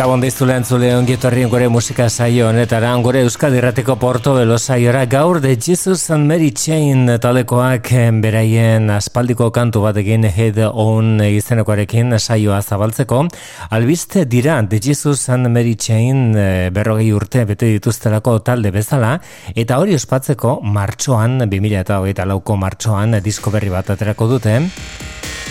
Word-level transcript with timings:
Gabon 0.00 0.22
deiztu 0.24 0.46
lehen 0.48 0.64
zule 0.64 0.94
ongietorrien 0.96 1.50
gore 1.52 1.66
musika 1.68 2.06
saio 2.08 2.46
honetara, 2.48 2.94
gore 3.04 3.20
Euskadi 3.20 3.58
Errateko 3.58 3.98
Porto 4.00 4.32
Belo 4.32 4.56
saiora 4.56 5.02
gaur 5.04 5.42
de 5.42 5.50
Jesus 5.60 6.08
and 6.08 6.24
Mary 6.24 6.52
Chain 6.56 7.18
talekoak 7.20 7.90
beraien 8.22 8.88
aspaldiko 8.94 9.50
kantu 9.52 9.82
batekin 9.84 10.24
head 10.24 10.56
on 10.72 11.20
izenekoarekin 11.20 12.16
saioa 12.18 12.62
zabaltzeko. 12.62 13.26
Albiste 13.68 14.24
dira 14.24 14.62
de 14.62 14.80
Jesus 14.80 15.28
and 15.28 15.50
Mary 15.52 15.74
Chain 15.76 16.32
eh, 16.34 16.70
berrogei 16.72 17.12
urte 17.12 17.44
bete 17.44 17.68
dituztelako 17.68 18.38
talde 18.38 18.70
bezala, 18.72 19.18
eta 19.54 19.76
hori 19.82 19.98
ospatzeko 20.00 20.62
martxoan, 20.62 21.42
2000 21.44 21.82
eta 21.82 21.98
hogeita 22.00 22.24
lauko 22.24 22.56
martxoan 22.56 23.20
disko 23.20 23.52
berri 23.52 23.68
bat 23.68 23.92
aterako 23.92 24.30
dute, 24.32 24.56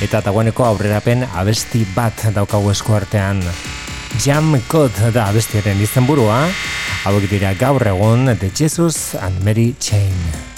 eta 0.01 0.23
taguaneko 0.25 0.65
aurrerapen 0.71 1.27
abesti 1.35 1.85
bat 1.93 2.31
daukagu 2.33 2.73
eskuartean. 2.73 3.45
Jam 4.19 4.51
Code 4.67 5.13
da 5.15 5.29
bestiaren 5.31 5.79
izenburua, 5.79 6.41
hauek 7.05 7.29
dira 7.31 7.53
gaur 7.55 7.87
egun 7.87 8.35
The 8.35 8.51
Jesus 8.51 9.15
and 9.15 9.43
Mary 9.47 9.71
Chain. 9.79 10.48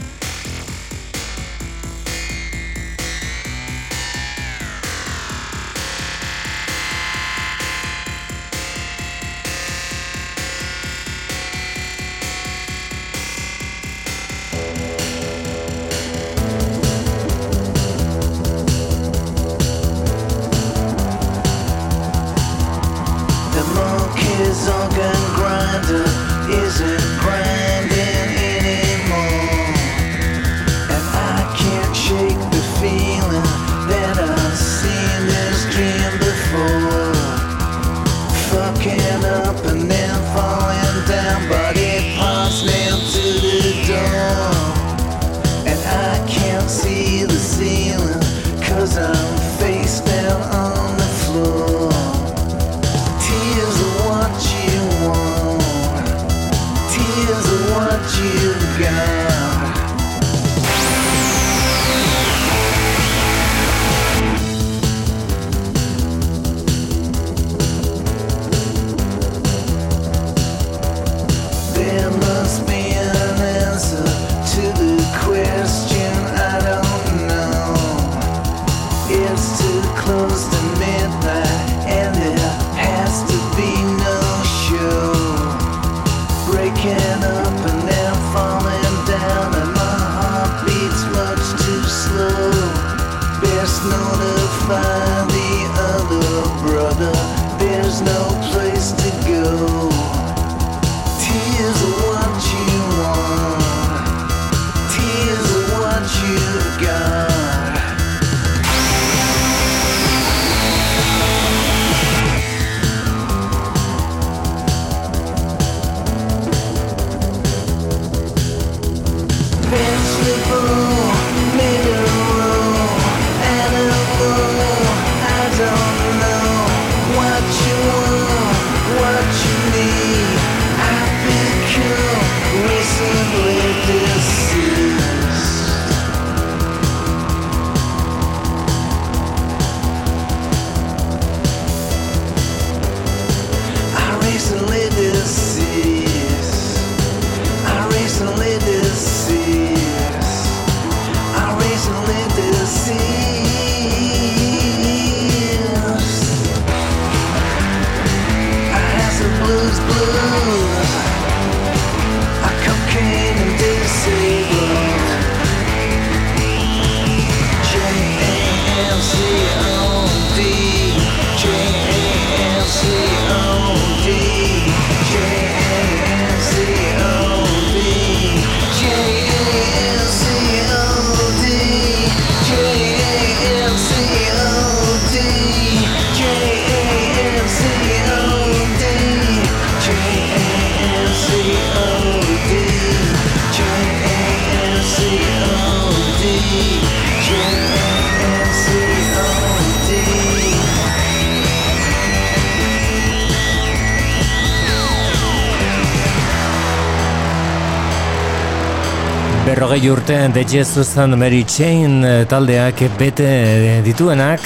Berrogei 209.82 209.90
urte 209.90 210.30
The 210.32 210.44
Jesus 210.44 210.96
and 210.98 211.16
Mary 211.16 211.44
Chain 211.44 212.04
eh, 212.04 212.26
taldeak 212.30 212.84
bete 213.00 213.26
eh, 213.26 213.82
dituenak. 213.82 214.40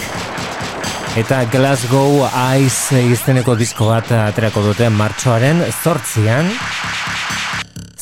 Eta 1.20 1.44
Glasgow 1.52 2.24
Ice 2.56 3.02
izteneko 3.12 3.58
disko 3.60 3.90
bat 3.92 4.14
aterako 4.16 4.64
dute 4.70 4.88
martxoaren 4.88 5.60
zortzian 5.84 6.48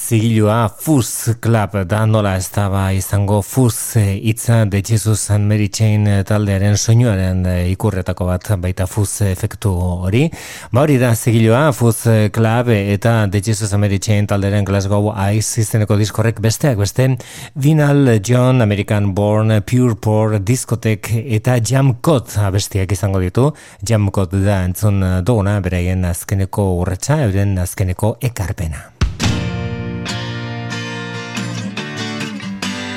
zigilua 0.04 0.68
Fuzz 0.70 1.30
Club 1.40 1.76
da 1.88 2.06
nola 2.06 2.34
ez 2.36 2.50
da 2.52 2.66
ba 2.70 2.92
izango 2.92 3.42
Fuzz 3.42 3.96
hitza 3.96 4.66
de 4.66 4.82
Jesus 4.84 5.30
and 5.32 5.48
Mary 5.48 5.70
Chain 5.70 6.08
taldearen 6.28 6.76
soinuaren 6.78 7.46
eh, 7.48 7.72
ikurretako 7.72 8.28
bat 8.28 8.50
baita 8.60 8.88
Fuzz 8.88 9.22
efektu 9.30 9.72
hori. 9.72 10.26
Ba 10.72 10.84
hori 10.84 10.98
da 11.00 11.14
zigilua 11.16 11.72
Fuzz 11.72 12.08
Club 12.36 12.70
eta 12.76 13.16
de 13.28 13.42
Jesus 13.42 13.74
and 13.74 13.82
Mary 13.82 14.00
Chain 14.00 14.28
taldearen 14.28 14.66
Glasgow 14.68 15.14
Ice 15.32 15.62
izeneko 15.62 15.96
diskorrek 16.00 16.42
besteak 16.44 16.78
beste 16.78 17.07
Vinal 17.56 18.19
John 18.19 18.62
American 18.62 19.14
Born 19.16 19.62
Pure 19.62 19.95
Pour 19.95 20.40
Discotek 20.40 21.14
eta 21.24 21.60
Jam 21.64 21.95
Code 22.02 22.44
abestiak 22.44 22.92
izango 22.92 23.24
ditu. 23.24 23.52
Jam 23.88 24.12
Code 24.12 24.44
da 24.44 24.64
entzun 24.68 25.00
duguna 25.24 25.60
beraien 25.64 26.04
azkeneko 26.06 26.74
urretsa, 26.81 27.24
euren 27.24 27.56
azkeneko 27.64 28.18
ekarpena. 28.22 28.93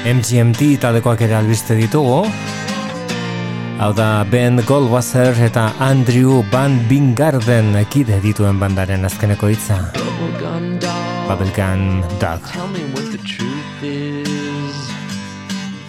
MGMT 0.07 0.77
taldekoak 0.79 1.25
ere 1.27 1.35
albiste 1.35 1.75
ditugu. 1.75 2.21
Hau 3.83 3.89
da 3.93 4.23
Ben 4.31 4.61
Goldwasser 4.63 5.35
eta 5.43 5.65
Andrew 5.83 6.45
Van 6.53 6.77
Bingarden 6.87 7.75
ekide 7.81 8.21
dituen 8.23 8.61
bandaren 8.63 9.03
azkeneko 9.09 9.51
hitza. 9.51 9.91
Bubblegum 11.27 12.07
Dog. 12.21 12.41
Tell 12.53 12.69
me 12.71 12.87
what 12.95 13.11
the 13.11 13.19
truth 13.19 13.83
is. 13.83 14.77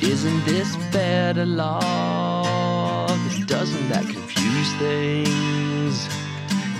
Isn't 0.02 0.44
this 0.46 0.76
better 0.92 1.46
love? 1.46 3.22
Doesn't 3.46 3.90
that 3.94 4.10
confuse 4.10 4.74
things? 4.82 6.10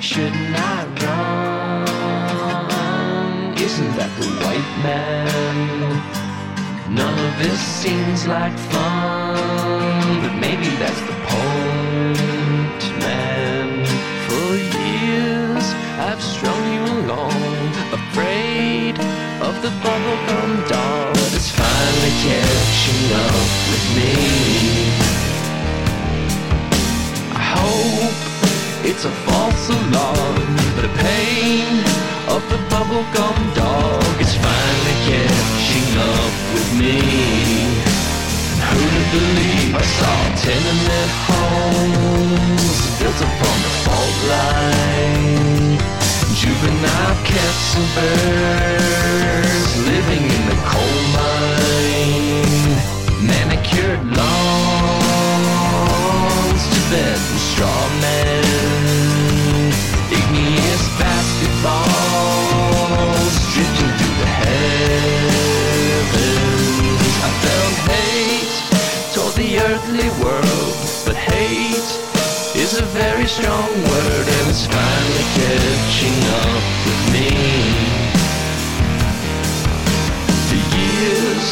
Shouldn't 0.02 0.58
I 0.58 0.88
run? 1.06 1.86
Isn't 3.62 3.96
that 3.96 4.10
the 4.18 4.26
white 4.42 4.72
man? 4.82 6.17
None 6.90 7.20
of 7.20 7.38
this 7.38 7.60
seems 7.60 8.26
like 8.28 8.58
fun, 8.58 10.22
but 10.22 10.34
maybe 10.40 10.70
that's 10.80 11.02
the 11.02 11.18
point, 11.28 12.82
man. 13.04 13.86
For 14.26 14.56
years 14.56 15.66
I've 16.00 16.22
strung 16.22 16.64
you 16.74 16.84
along, 17.04 17.68
afraid 17.92 18.98
of 19.44 19.62
the 19.62 19.72
bubblegum 19.84 20.70
doll 20.70 21.14
that's 21.32 21.52
finally 21.52 22.14
catching 22.24 23.12
up 23.26 23.50
with 23.72 23.86
me. 23.98 24.14
I 27.36 27.44
hope 27.58 28.16
it's 28.86 29.04
a 29.04 29.12
false 29.28 29.70
alarm, 29.70 30.56
but 30.76 30.84
the 30.88 30.94
pain 31.04 31.84
of 32.30 32.42
the 32.48 32.60
bubblegum 32.72 33.56
dog 33.56 34.22
is 34.22 34.34
finally 34.36 34.57
catching 35.68 35.98
up 35.98 36.34
with 36.54 36.70
me. 36.80 36.96
Who'd 38.68 39.08
believe 39.12 39.76
I 39.76 39.82
saw 39.98 40.18
tenement 40.36 41.12
homes 41.28 42.76
built 43.00 43.20
upon 43.28 43.58
the 43.66 43.74
fault 43.84 44.18
line? 44.32 45.78
Juvenile 46.36 47.18
birds 47.96 49.72
living 49.90 50.24
in 50.24 50.44
the 50.50 50.58
coal 50.66 51.02
mine. 51.14 51.37
strong 73.28 73.70
word 73.84 74.26
and 74.38 74.50
it's 74.50 74.66
finally 74.68 75.26
catching 75.36 76.20
up 76.48 76.64
with 76.88 77.04
me. 77.12 77.30
The 80.48 80.62
years 80.78 81.48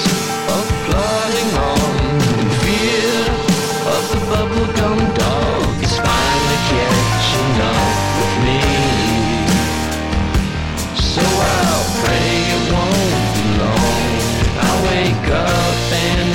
of 0.55 0.65
plodding 0.86 1.51
on 1.75 1.96
in 2.39 2.50
fear 2.63 3.20
of 3.91 4.03
the 4.13 4.22
bubblegum 4.32 5.00
dog 5.20 5.84
is 5.84 5.96
finally 6.00 6.60
catching 6.72 7.53
up 7.75 7.98
with 8.20 8.36
me. 8.48 8.62
So 10.96 11.24
I'll 11.24 11.88
pray 12.03 12.32
it 12.55 12.63
won't 12.72 13.25
be 13.36 13.46
long. 13.60 14.08
I'll 14.63 14.82
wake 14.88 15.27
up 15.29 15.91
and 15.91 16.35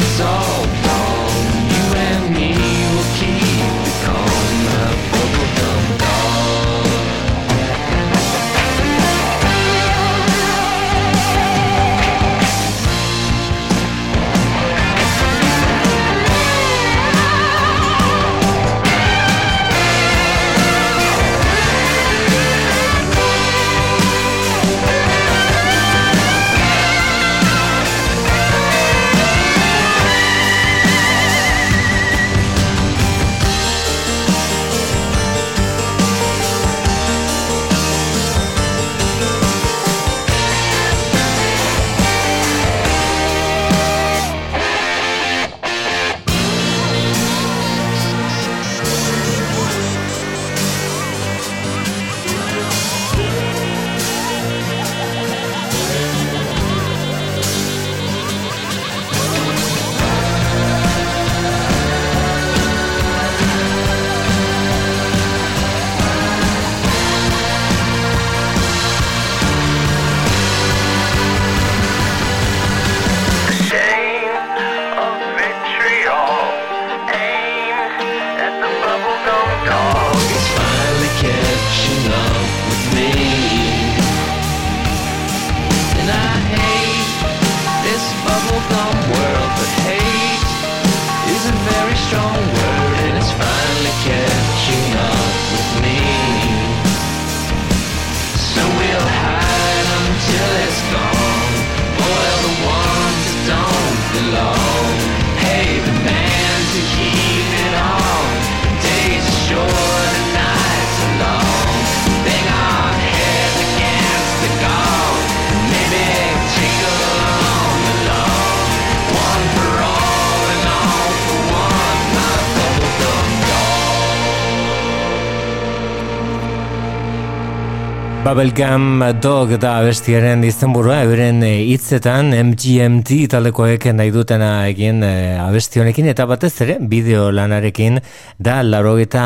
da 128.30 129.70
abestiaren 129.80 130.44
izenburua, 130.46 131.00
euren 131.02 131.40
eh, 131.42 131.64
hitzetan 131.72 132.28
MGMT 132.30 133.24
talekoek 133.32 133.88
nahi 133.90 134.12
dutena 134.14 134.68
egin 134.68 135.02
e, 135.02 135.34
abesti 135.34 135.80
honekin 135.82 136.06
eta 136.12 136.28
batez 136.30 136.52
ere 136.62 136.76
bideo 136.78 137.32
lanarekin 137.34 137.98
da 138.38 138.60
larogeta 138.62 139.24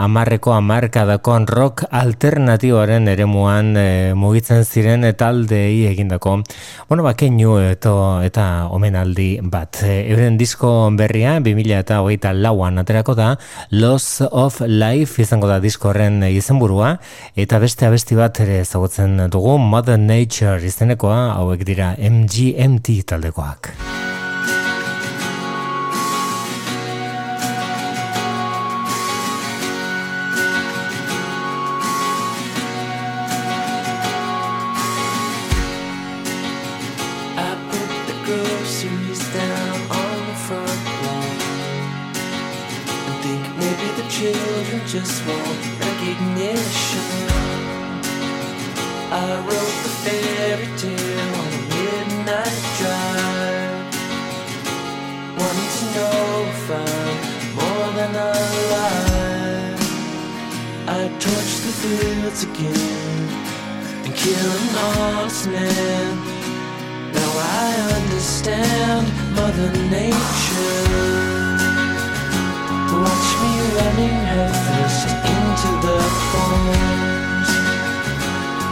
amarreko 0.00 0.54
amarkadakon 0.56 1.44
rock 1.46 1.84
alternatiboaren 1.90 3.10
eremuan 3.12 3.76
e, 3.76 4.14
mugitzen 4.16 4.64
ziren 4.64 5.04
taldei 5.12 5.84
egindako. 5.90 6.38
Bueno, 6.88 7.04
ba, 7.04 7.12
keinu 7.12 7.58
eto, 7.60 8.22
eta 8.24 8.68
omenaldi 8.72 9.28
bat. 9.42 9.82
E, 9.84 9.98
euren 10.14 10.40
disko 10.40 10.72
berria, 10.96 11.36
2000 11.44 11.82
eta 11.82 12.00
hogeita 12.00 12.32
lauan 12.32 12.80
aterako 12.80 13.12
da, 13.18 13.34
Loss 13.76 14.22
of 14.30 14.62
Life 14.64 15.20
izango 15.20 15.52
da 15.52 15.60
diskoren 15.60 16.22
izenburua, 16.32 16.96
eta 17.36 17.60
beste 17.60 17.84
abesti 17.84 18.16
bat 18.16 18.37
ere 18.44 18.58
ezagutzen 18.62 19.16
dugu 19.32 19.56
Mother 19.58 19.98
Nature 19.98 20.66
izenekoa 20.66 21.18
hauek 21.38 21.64
dira 21.66 21.94
MGMT 21.98 23.02
taldekoak. 23.08 23.72
Fields 62.38 62.44
again 62.44 63.28
and 64.04 64.14
kill 64.14 64.50
an 64.50 64.76
honest 64.76 65.46
man. 65.48 66.16
Now 67.12 67.30
I 67.36 67.68
understand 67.96 69.06
Mother 69.34 69.70
Nature. 69.90 70.88
Watch 73.02 73.28
me 73.42 73.52
running 73.76 74.18
headfirst 74.30 75.08
into 75.34 75.70
the 75.84 75.98
thorns. 76.30 77.50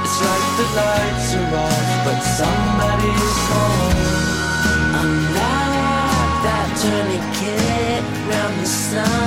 It's 0.04 0.18
like 0.26 0.46
the 0.58 0.66
lights 0.76 1.35
are 1.35 1.56
off, 1.66 1.88
but 2.04 2.20
somebody's 2.40 3.37
home. 3.50 3.99
I'm 4.99 5.12
like 5.38 6.35
that 6.44 6.68
tourniquet 6.80 8.02
round 8.28 8.61
the 8.61 8.66
sun. 8.66 9.25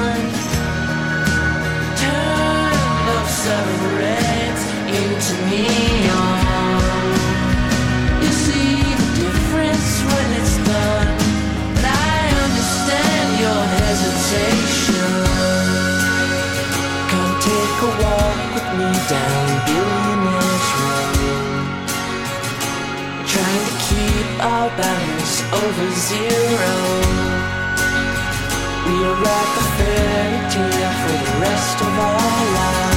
We 28.89 28.95
are 29.05 29.21
like 29.21 29.57
a 29.57 29.65
fairy 29.77 30.39
tale 30.51 30.93
for 31.01 31.17
the 31.23 31.39
rest 31.41 31.81
of 31.81 31.99
our 31.99 32.53
lives 32.55 32.88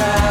time 0.00 0.29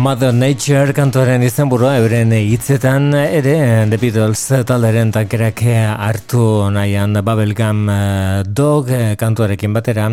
Mother 0.00 0.32
Nature 0.32 0.94
kantoren 0.96 1.42
izan 1.44 1.68
burua, 1.68 1.90
euren 2.00 2.30
hitzetan 2.32 3.10
ere 3.18 3.52
The 3.90 3.98
Beatles 4.00 4.40
talderen 4.64 5.10
tankerak 5.12 5.60
hartu 5.60 6.70
nahian 6.72 7.18
Bubblegum 7.26 7.82
eh, 7.92 8.40
Dog 8.48 8.88
kantuarekin 9.20 9.74
batera 9.76 10.06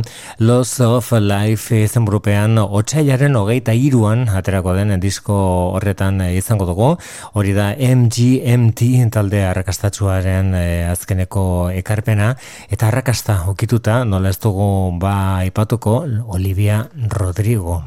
Loss 0.44 0.82
of 0.84 1.14
Life 1.24 1.80
izan 1.86 2.04
burupean 2.04 2.60
otxailaren 2.60 3.40
hogeita 3.40 3.72
iruan 3.72 4.28
aterako 4.28 4.76
den 4.76 4.92
disko 5.00 5.40
horretan 5.80 6.20
izango 6.34 6.68
dugu. 6.68 6.92
Hori 7.40 7.56
da 7.56 7.70
MGMT 7.72 9.08
talde 9.16 9.46
arrakastatsuaren 9.54 10.52
eh, 10.52 10.92
azkeneko 10.92 11.48
ekarpena. 11.80 12.34
Eta 12.68 12.92
arrakasta 12.92 13.46
okituta 13.56 14.04
nola 14.04 14.36
ez 14.36 14.40
dugu 14.44 14.70
ba 15.00 15.46
ipatuko 15.48 16.02
Olivia 16.28 16.84
Rodrigo. 17.08 17.86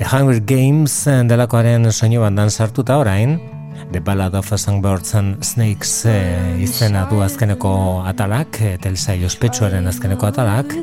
The 0.00 0.06
Hunger 0.06 0.40
Games 0.40 1.06
eh, 1.08 1.22
delakoaren 1.40 1.88
soinu 1.88 2.20
bandan 2.20 2.50
sartuta 2.52 2.98
orain, 3.00 3.38
The 3.92 4.00
Ballad 4.04 4.34
of 4.36 4.50
Songbirds 4.60 5.14
and 5.14 5.42
Snakes 5.42 6.04
e, 6.04 6.12
izena 6.60 7.06
du 7.08 7.22
azkeneko 7.24 7.70
atalak, 8.04 8.58
telsa 8.82 9.14
ospetsuaren 9.24 9.88
azkeneko 9.88 10.28
atalak, 10.28 10.74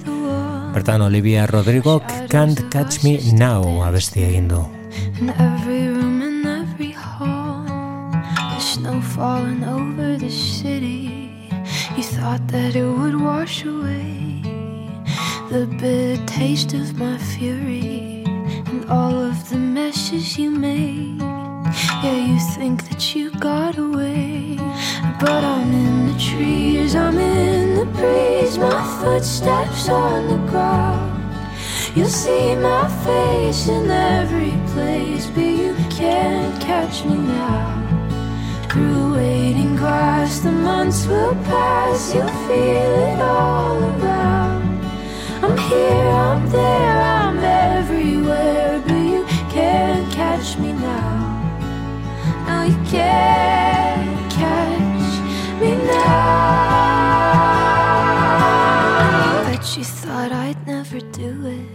bertan 0.73 1.03
Olivia 1.05 1.45
Rodrigo 1.45 1.99
Can't 2.31 2.63
Catch 2.73 3.03
Me 3.03 3.19
Now 3.37 3.83
abesti 3.85 4.25
egin 4.25 4.49
du. 4.49 4.65
Falling 9.17 9.63
over 9.63 10.17
the 10.17 10.29
city. 10.29 11.39
You 11.95 12.03
thought 12.03 12.47
that 12.49 12.75
it 12.75 12.85
would 12.85 13.19
wash 13.19 13.65
away 13.65 14.43
The 15.49 15.65
bitter 15.79 16.23
taste 16.27 16.73
of 16.73 16.99
my 16.99 17.17
fury 17.17 18.26
all 18.89 19.17
of 19.23 19.49
the 19.49 19.57
messes 19.57 20.37
you 20.37 20.49
made. 20.49 21.19
Yeah, 22.03 22.19
you 22.29 22.39
think 22.55 22.87
that 22.89 23.15
you 23.15 23.31
got 23.39 23.77
away. 23.77 24.57
But 25.19 25.43
I'm 25.43 25.71
in 25.71 26.07
the 26.07 26.19
trees, 26.19 26.95
I'm 26.95 27.17
in 27.17 27.75
the 27.75 27.85
breeze, 27.85 28.57
my 28.57 28.81
footsteps 28.99 29.89
on 29.89 30.27
the 30.27 30.51
ground. 30.51 31.13
You'll 31.95 32.07
see 32.07 32.55
my 32.55 32.87
face 33.05 33.67
in 33.67 33.89
every 33.89 34.53
place, 34.73 35.27
but 35.27 35.49
you 35.63 35.73
can't 35.89 36.61
catch 36.61 37.05
me 37.05 37.15
now. 37.15 37.83
Through 38.69 39.15
waiting 39.15 39.75
grass, 39.75 40.39
the 40.39 40.51
months 40.51 41.07
will 41.07 41.35
pass, 41.45 42.13
you'll 42.13 42.27
feel 42.47 42.93
it 43.09 43.19
all 43.21 43.77
around. 43.83 44.85
I'm 45.43 45.57
here, 45.57 46.09
I'm 46.09 46.49
there, 46.49 47.01
I'm 47.01 47.26
everywhere, 47.75 48.81
but 48.85 49.03
you 49.13 49.25
can't 49.55 50.07
catch 50.13 50.57
me 50.57 50.71
now. 50.73 51.15
No, 52.47 52.57
you 52.63 52.79
can't 52.89 54.31
catch 54.31 55.09
me 55.61 55.71
now. 55.75 56.27
Bet 59.45 59.65
you 59.77 59.83
thought 59.83 60.31
I'd 60.31 60.61
never 60.65 60.99
do 61.23 61.31
it, 61.57 61.69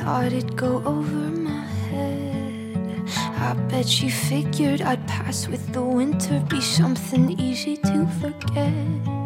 thought 0.00 0.32
it'd 0.32 0.56
go 0.56 0.82
over 0.84 1.22
my 1.48 1.66
head. 1.90 3.02
I 3.46 3.54
bet 3.70 4.02
you 4.02 4.10
figured 4.10 4.80
I'd 4.82 5.06
pass 5.06 5.48
with 5.48 5.72
the 5.72 5.82
winter, 5.82 6.40
be 6.48 6.60
something 6.60 7.38
easy 7.38 7.76
to 7.76 8.06
forget. 8.20 9.23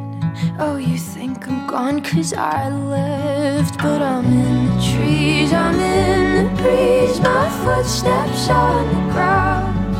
Oh, 0.61 0.77
you 0.77 0.98
think 0.98 1.48
I'm 1.48 1.66
gone 1.66 2.01
cause 2.03 2.33
I 2.33 2.68
left 2.68 3.79
But 3.79 4.03
I'm 4.03 4.24
in 4.24 4.66
the 4.66 4.83
trees, 4.90 5.53
I'm 5.53 5.79
in 5.79 6.44
the 6.44 6.62
breeze. 6.62 7.20
My 7.20 7.48
footsteps 7.64 8.48
on 8.48 8.87
the 8.87 9.12
ground. 9.12 9.96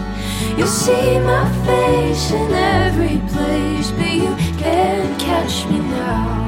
You'll 0.57 0.67
see 0.67 1.19
my 1.19 1.47
face 1.67 2.31
in 2.31 2.53
every 2.53 3.19
place 3.33 3.91
But 3.91 4.13
you 4.13 4.35
can't 4.59 5.19
catch 5.21 5.67
me 5.67 5.81
now. 5.81 6.47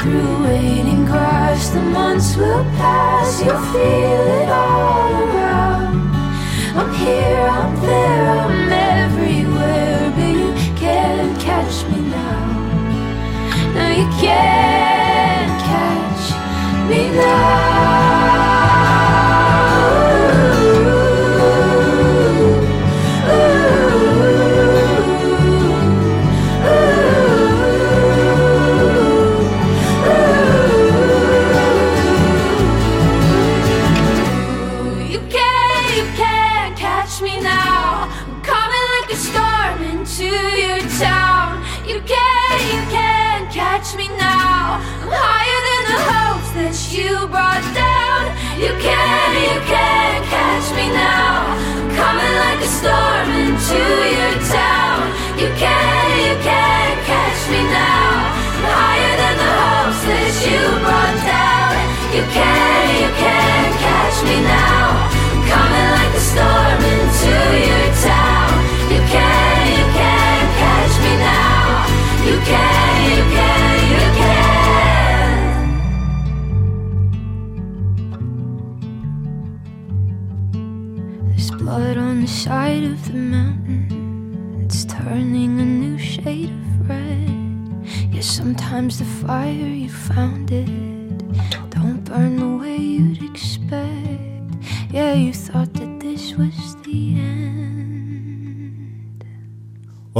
Through 0.00 0.44
waiting 0.44 1.04
grass 1.04 1.70
the 1.70 1.82
months 1.82 2.36
will 2.36 2.64
pass. 2.76 3.40
You'll 3.40 3.58
feel 3.72 4.26
it 4.40 4.48
all 4.48 5.12
around. 5.22 6.14
I'm 6.78 6.92
here, 6.94 7.48
I'm 7.60 7.80
there, 7.80 8.30
I'm 8.30 8.72
everywhere 8.72 10.12
But 10.14 10.28
you 10.28 10.76
can't 10.76 11.40
catch 11.40 11.84
me 11.90 12.06
no, 13.76 13.90
you 13.90 14.08
can't 14.18 15.60
catch 15.62 16.88
me 16.88 17.10
now. 17.10 18.15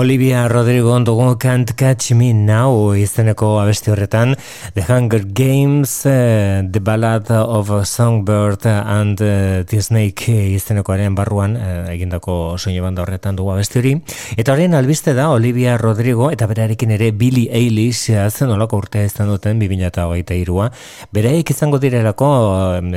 Olivia 0.06 0.46
Rodrigo 0.46 0.92
ondugu 0.94 1.24
Can't 1.42 1.72
Catch 1.74 2.12
Me 2.14 2.28
Now 2.32 2.92
izeneko 2.94 3.48
abesti 3.58 3.90
horretan 3.90 4.36
The 4.76 4.84
Hunger 4.92 5.24
Games, 5.24 6.04
uh, 6.04 6.60
The 6.70 6.80
Ballad 6.80 7.30
of 7.30 7.70
a 7.70 7.86
Songbird 7.86 8.66
and 8.66 9.18
uh, 9.22 9.64
The 9.64 9.80
Snake 9.80 10.28
izenekoaren 10.28 11.14
barruan 11.16 11.54
uh, 11.56 11.86
egindako 11.88 12.58
soinu 12.60 12.82
banda 12.84 13.00
horretan 13.00 13.38
dugu 13.38 13.54
abesti 13.54 13.80
hori. 13.80 13.92
Eta 14.36 14.52
horren 14.52 14.76
albiste 14.76 15.14
da 15.16 15.30
Olivia 15.32 15.78
Rodrigo 15.80 16.28
eta 16.28 16.44
berarekin 16.50 16.92
ere 16.92 17.08
Billy 17.16 17.46
Eilish 17.48 18.10
zen 18.28 18.52
olako 18.52 18.82
urtea 18.82 19.06
izan 19.08 19.30
duten 19.32 19.56
2008 19.62 20.36
irua. 20.42 20.68
Beraik 21.08 21.54
izango 21.56 21.80
direlako 21.80 22.28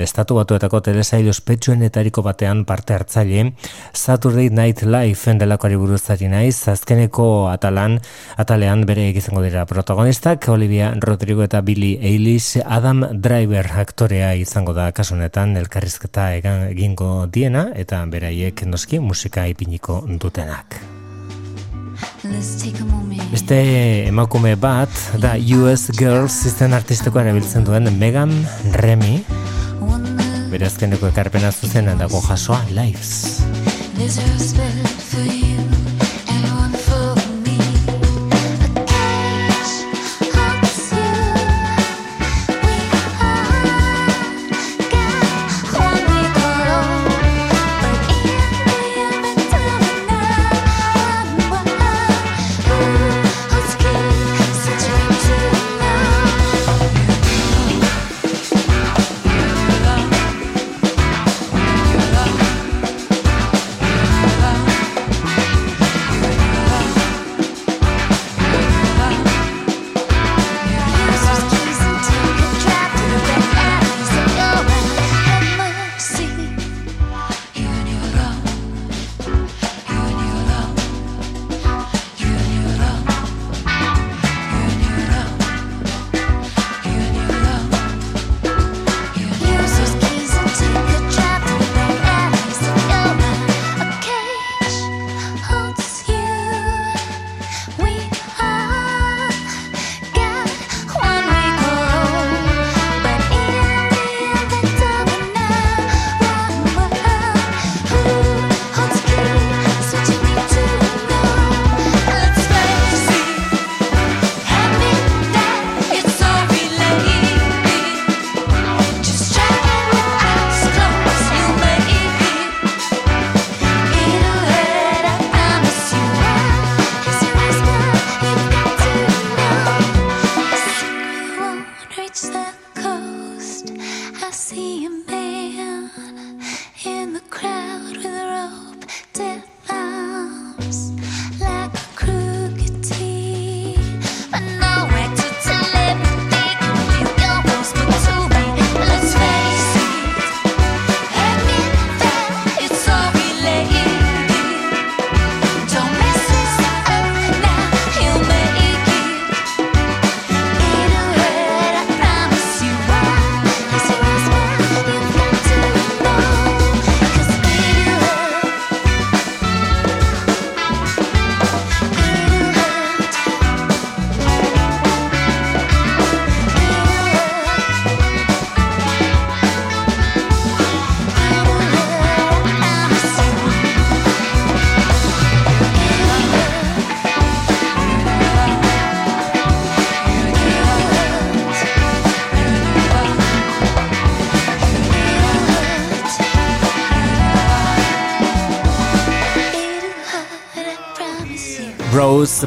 estatu 0.04 0.36
batuetako 0.42 0.84
telesail 0.90 1.32
ospetsuenetariko 1.32 2.26
batean 2.28 2.66
parte 2.68 2.98
hartzaile 2.98 3.54
Saturday 3.94 4.50
Night 4.50 4.84
Live 4.84 5.38
delakoari 5.40 5.80
buruzari 5.80 6.28
naiz, 6.28 6.68
azkeneko 6.68 7.48
atalan, 7.54 8.02
atalean 8.36 8.84
bere 8.84 9.08
izango 9.16 9.48
dira 9.48 9.64
protagonistak, 9.64 10.52
Olivia 10.52 10.92
Rodrigo 11.00 11.48
eta 11.48 11.64
Billy 11.70 12.00
Eilish, 12.02 12.58
Adam 12.66 13.04
Driver 13.22 13.68
aktorea 13.78 14.32
izango 14.34 14.74
da 14.74 14.88
kasunetan 14.90 15.52
elkarrizketa 15.60 16.24
egingo 16.34 17.28
diena, 17.30 17.68
eta 17.78 18.00
beraiek 18.10 18.64
noski 18.66 18.98
musika 18.98 19.44
ipiniko 19.46 20.00
dutenak. 20.24 20.80
Beste 23.30 23.60
emakume 24.08 24.56
bat, 24.58 24.98
da 25.22 25.36
US 25.60 25.92
Girls 25.94 26.40
izten 26.50 26.74
artisteko 26.74 27.22
erabiltzen 27.22 27.70
duen 27.70 27.86
Megan 28.02 28.34
Remy, 28.82 29.20
bere 30.50 30.72
azkeneko 30.72 31.14
ekarpena 31.14 31.54
zuzen 31.54 31.94
dago 32.02 32.26
jasoa, 32.32 32.64
Lives. 32.74 33.44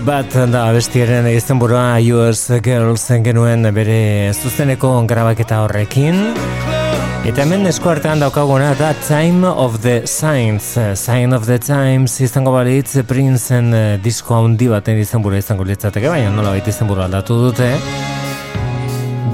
Bat 0.01 0.33
da 0.49 0.63
bestiaren 0.73 1.27
izten 1.29 1.59
burua 1.61 1.99
US 2.17 2.47
Girls 2.65 3.03
genuen 3.21 3.67
bere 3.77 4.33
zuzeneko 4.33 4.89
grabaketa 5.05 5.59
horrekin. 5.67 6.33
Eta 7.29 7.45
hemen 7.45 7.69
eskuartean 7.69 8.23
daukaguna 8.23 8.71
da 8.79 8.95
Time 9.05 9.47
of 9.47 9.83
the 9.83 10.07
Signs 10.07 10.79
Sign 10.95 11.37
of 11.37 11.45
the 11.47 11.59
Times 11.59 12.17
izango 12.25 12.55
balitz 12.57 12.97
Princeen 13.07 13.75
eh, 13.75 13.99
disko 14.03 14.39
handi 14.39 14.71
baten 14.73 14.99
izan 14.99 15.23
izango 15.37 15.65
litzateke 15.69 16.09
Baina 16.09 16.31
nola 16.31 16.57
baita 16.57 16.71
izan 16.71 16.89
aldatu 16.89 17.37
dute. 17.51 17.75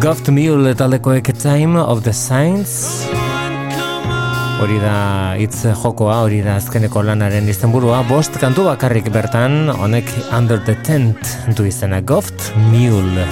Goft 0.02 0.28
Mule 0.28 0.74
taldekoek 0.74 1.32
Time 1.38 1.78
of 1.78 2.02
the 2.02 2.12
Signs 2.12 3.07
Hori 4.58 4.80
da 4.82 5.36
hitz 5.38 5.60
jokoa, 5.70 6.16
hori 6.24 6.40
da 6.42 6.56
azkeneko 6.58 7.04
lanaren 7.06 7.46
izenburua, 7.52 8.00
bost 8.08 8.40
kantu 8.42 8.66
bakarrik 8.66 9.06
bertan, 9.14 9.70
honek 9.70 10.10
Under 10.34 10.58
the 10.66 10.74
Tent 10.82 11.54
du 11.54 11.68
izena 11.70 12.02
Goft 12.02 12.50
Mule. 12.72 13.28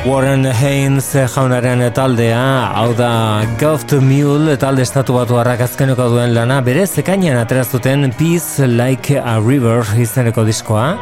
Warren 0.00 0.46
Haynes 0.48 1.10
jaunaren 1.12 1.82
taldea, 1.92 2.40
hau 2.72 2.94
da 2.96 3.44
Goft 3.60 3.92
Mule 4.00 4.54
talde 4.56 4.80
estatu 4.80 5.12
batu 5.18 5.36
arrakazkeneko 5.36 6.06
duen 6.14 6.32
lana, 6.32 6.62
bere 6.64 6.86
zekainan 6.88 7.36
aterazuten 7.36 8.08
Peace 8.16 8.64
Like 8.64 9.18
a 9.20 9.34
River 9.44 9.84
izeneko 10.00 10.46
diskoa, 10.48 10.94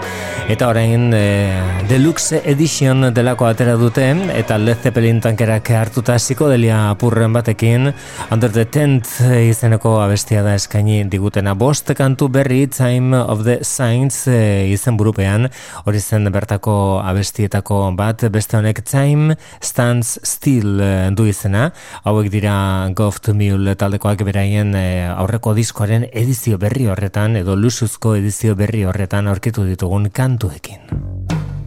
eta 0.50 0.66
orain 0.72 1.12
e, 1.14 1.20
Deluxe 1.86 2.40
Edition 2.50 3.12
delako 3.14 3.46
atera 3.46 3.76
dute, 3.78 4.08
eta 4.34 4.58
Led 4.58 4.82
Zeppelin 4.82 5.22
tankerak 5.22 5.70
hartuta 5.78 6.18
psikodelia 6.18 6.88
apurren 6.90 7.38
batekin, 7.38 7.92
Under 8.34 8.50
the 8.50 8.66
Tent 8.66 9.06
izeneko 9.44 10.00
abestia 10.02 10.42
da 10.42 10.56
eskaini 10.58 11.04
digutena. 11.06 11.54
Bost 11.54 11.94
kantu 11.94 12.32
berri 12.34 12.64
Time 12.66 13.14
of 13.14 13.46
the 13.46 13.60
Saints 13.62 14.24
e, 14.26 14.66
izen 14.74 14.98
burupean, 14.98 15.46
hori 15.86 16.02
zen 16.02 16.26
bertako 16.34 16.98
abestietako 17.06 17.84
bat, 17.94 18.26
beste 18.34 18.58
honek 18.58 18.82
Time 18.88 19.36
Stands 19.60 20.18
Still 20.24 20.80
uh, 20.80 21.10
du 21.12 21.28
izena, 21.28 21.68
hauek 22.08 22.30
dira 22.32 22.54
Goft 22.96 23.28
Mule 23.36 23.76
taldekoak 23.78 24.24
beraien 24.28 24.72
uh, 24.72 25.12
aurreko 25.18 25.52
diskoaren 25.58 26.08
edizio 26.08 26.58
berri 26.58 26.88
horretan, 26.88 27.36
edo 27.36 27.56
lusuzko 27.56 28.16
edizio 28.16 28.56
berri 28.56 28.86
horretan 28.88 29.28
aurkitu 29.28 29.68
ditugun 29.68 30.08
kantuekin. 30.14 31.57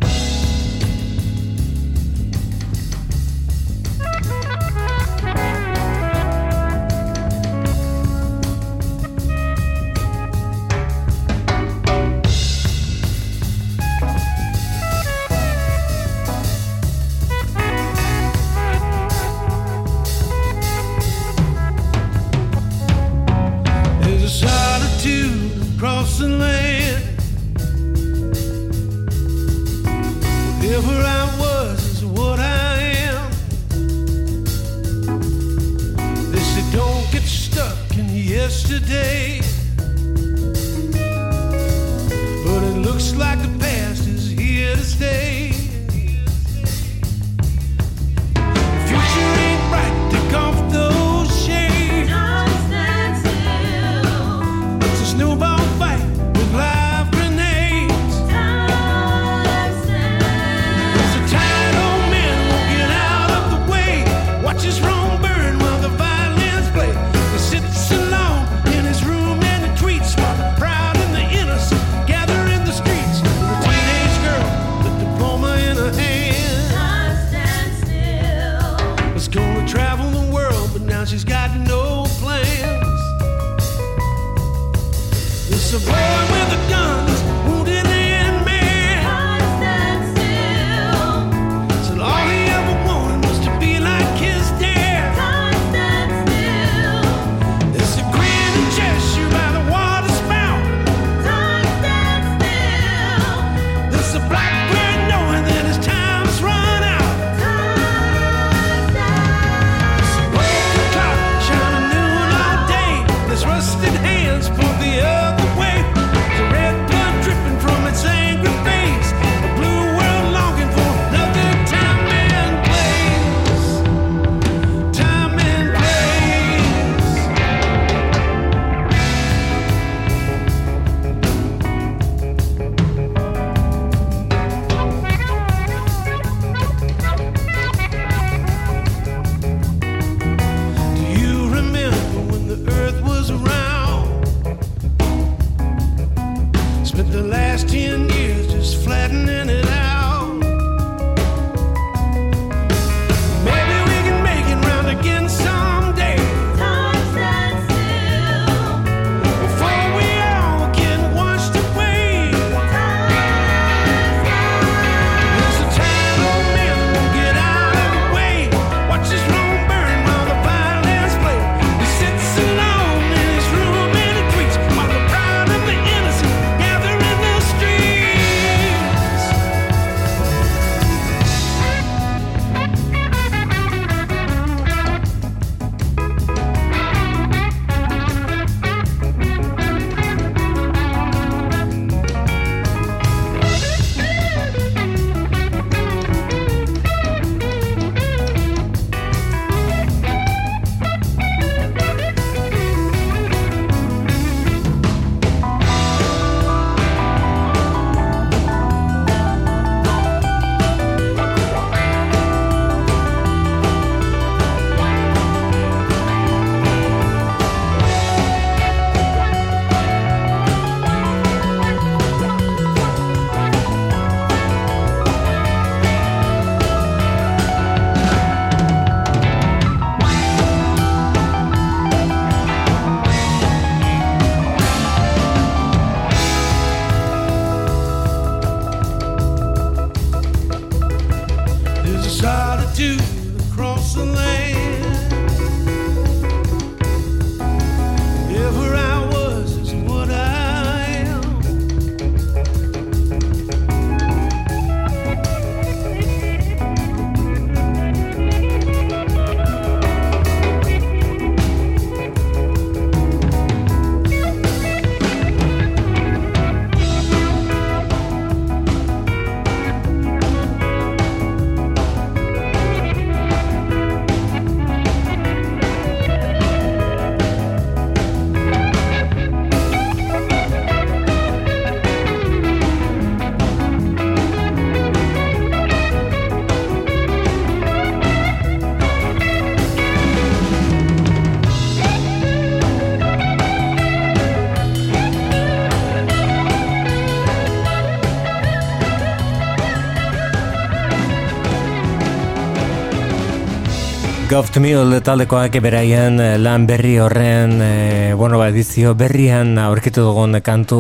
Goft 304.31 304.55
Mule 304.63 305.01
taldekoak 305.03 305.57
beraien 305.59 306.15
eh, 306.23 306.37
lan 306.39 306.63
berri 306.63 306.93
horren 307.03 307.57
e, 307.59 308.13
bueno, 308.15 308.37
ba, 308.39 308.45
edizio 308.47 308.93
berrian 308.95 309.57
aurkitu 309.59 310.05
dugun 310.05 310.37
kantu, 310.39 310.77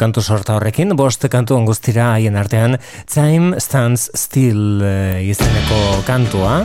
kantu 0.00 0.22
sorta 0.24 0.54
horrekin, 0.56 0.94
bost 0.96 1.26
kantu 1.28 1.58
guztira 1.68 2.14
haien 2.14 2.38
artean 2.40 2.78
Time 3.04 3.60
Stands 3.60 4.08
Still 4.16 4.80
e, 4.80 5.28
izeneko 5.28 5.80
kantua. 6.06 6.62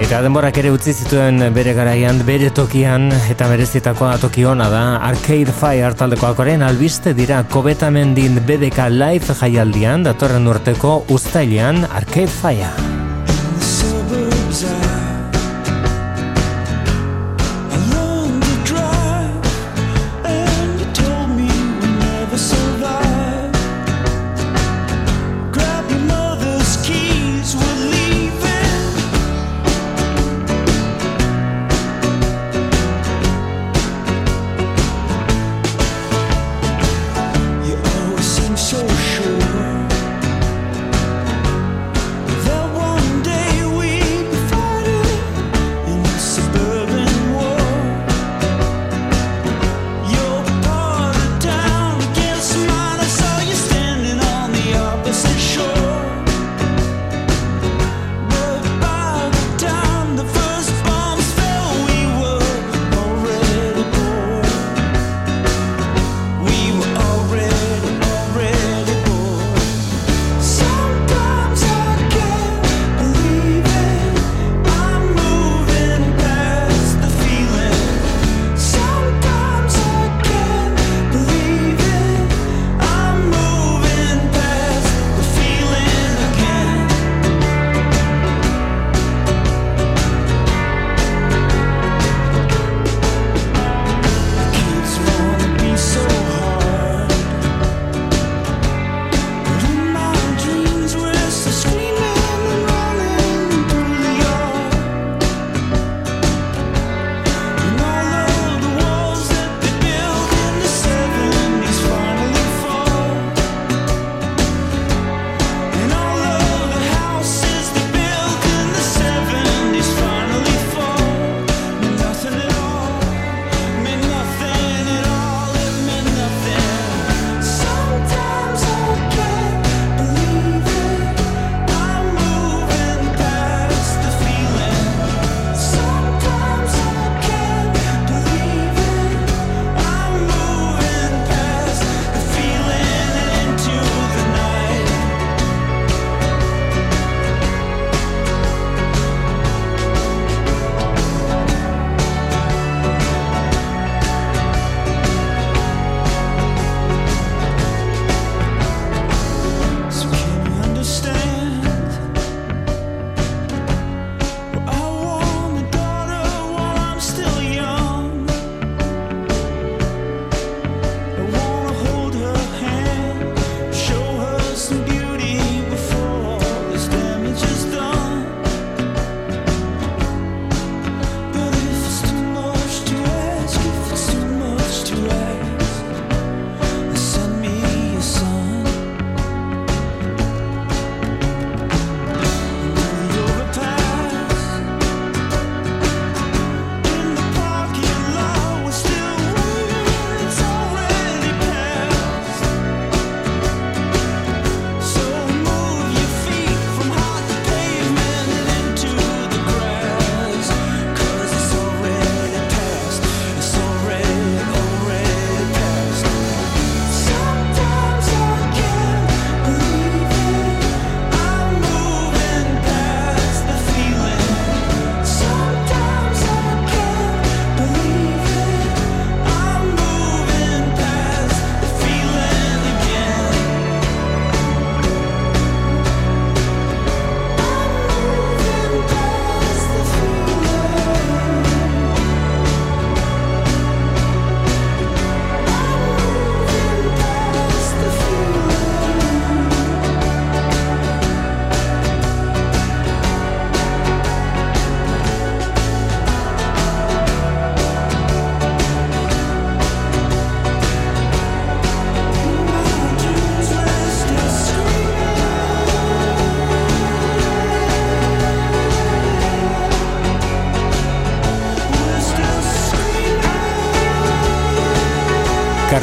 Eta 0.00 0.22
denborak 0.24 0.56
ere 0.62 0.70
utzi 0.72 0.94
zituen 0.96 1.50
bere 1.52 1.74
garaian, 1.76 2.22
bere 2.24 2.48
tokian 2.56 3.10
eta 3.28 3.50
merezitakoa 3.52 4.14
toki 4.22 4.46
hona 4.48 4.70
da. 4.72 4.84
Arcade 5.10 5.52
Fire 5.52 5.92
taldekoak 5.92 6.40
albiste 6.40 7.12
dira 7.12 7.44
kobetamendin 7.44 8.40
BDK 8.48 8.88
Live 8.96 9.36
jaialdian 9.42 10.08
datorren 10.08 10.48
urteko 10.48 11.04
ustailean 11.12 11.84
Arcade 11.84 12.32
Fire 12.40 12.89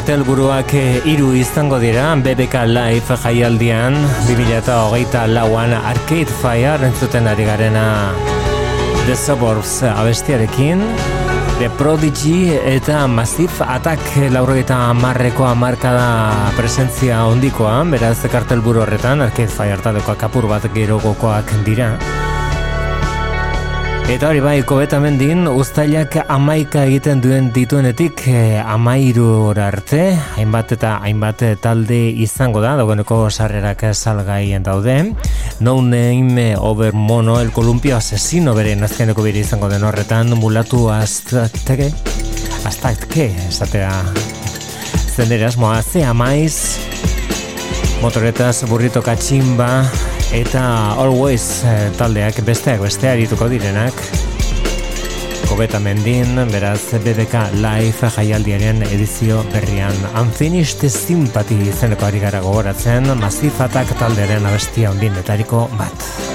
buruak 0.07 0.71
eh, 0.71 1.01
hiru 1.03 1.33
izango 1.35 1.81
dira 1.83 2.13
BBK 2.15 2.61
Live 2.71 3.15
jaialdian 3.19 3.97
2008 4.23 5.25
lauan 5.27 5.73
Arcade 5.75 6.31
Fire 6.31 6.79
entzuten 6.87 7.27
ari 7.27 7.43
garena. 7.43 8.13
The 9.05 9.15
Suburbs 9.15 9.83
abestiarekin 9.83 10.79
The 11.59 11.69
Prodigy 11.75 12.55
eta 12.55 13.03
Massive 13.07 13.67
Attack 13.67 14.31
lauro 14.31 14.55
eta 14.55 14.93
marreko 14.93 15.43
amarkada 15.45 16.53
presentzia 16.55 17.25
ondikoa 17.27 17.83
beraz 17.91 18.23
kartel 18.31 18.63
buru 18.63 18.85
horretan 18.85 19.21
Arcade 19.27 19.51
Fire 19.51 19.83
talekoak 19.83 20.23
apur 20.23 20.47
bat 20.47 20.71
gero 20.71 21.01
gokoak 21.03 21.51
dira 21.67 21.97
Eta 24.07 24.29
hori 24.29 24.39
bai, 24.39 24.61
kobetamen 24.63 25.17
din, 25.19 25.49
ustailak 25.51 26.13
amaika 26.31 26.85
egiten 26.87 27.19
duen 27.19 27.49
dituenetik 27.51 28.21
eh, 28.31 28.55
amairu 28.63 29.51
arte, 29.51 30.13
hainbat 30.39 30.71
eta 30.77 30.93
hainbat 31.03 31.43
talde 31.59 31.97
izango 32.23 32.61
da, 32.63 32.77
dagoeneko 32.79 33.19
sarrerak 33.27 33.83
salgaien 33.91 34.63
daude. 34.63 34.95
No 35.59 35.81
name 35.81 36.55
over 36.55 36.93
mono, 36.93 37.41
el 37.41 37.51
columpio 37.51 37.97
asesino 37.97 38.55
bere 38.55 38.77
nazkeneko 38.79 39.27
bere 39.27 39.43
izango 39.43 39.67
den 39.67 39.83
horretan, 39.83 40.31
mulatu 40.39 40.87
aztake, 40.87 41.91
aztake, 42.63 43.27
esatea 43.49 43.91
zenderaz, 45.17 45.57
moa, 45.59 45.81
ze 45.83 46.05
amaiz, 46.07 46.77
motoretaz, 47.99 48.63
burrito 48.71 49.03
katximba, 49.03 49.83
eta 50.37 50.93
Always 51.01 51.63
eh, 51.65 51.89
taldeak 51.97 52.41
besteak 52.45 52.81
beste 52.83 53.09
arituko 53.09 53.47
direnak. 53.49 53.97
Kobeta 55.47 55.79
Mendin, 55.79 56.35
beraz 56.51 56.91
BBK 56.91 57.47
Live 57.63 58.11
jaialdiaren 58.17 58.83
edizio 58.91 59.41
berrian. 59.53 59.97
Unfinished 60.19 60.85
Sympathy 60.91 61.69
izeneko 61.71 62.09
ari 62.09 62.21
gara 62.21 62.43
gogoratzen 62.43 63.13
Masifatak 63.21 63.95
taldearen 63.99 64.45
abestia 64.51 64.91
ondin 64.91 65.15
betariko 65.17 65.69
bat 65.79 66.26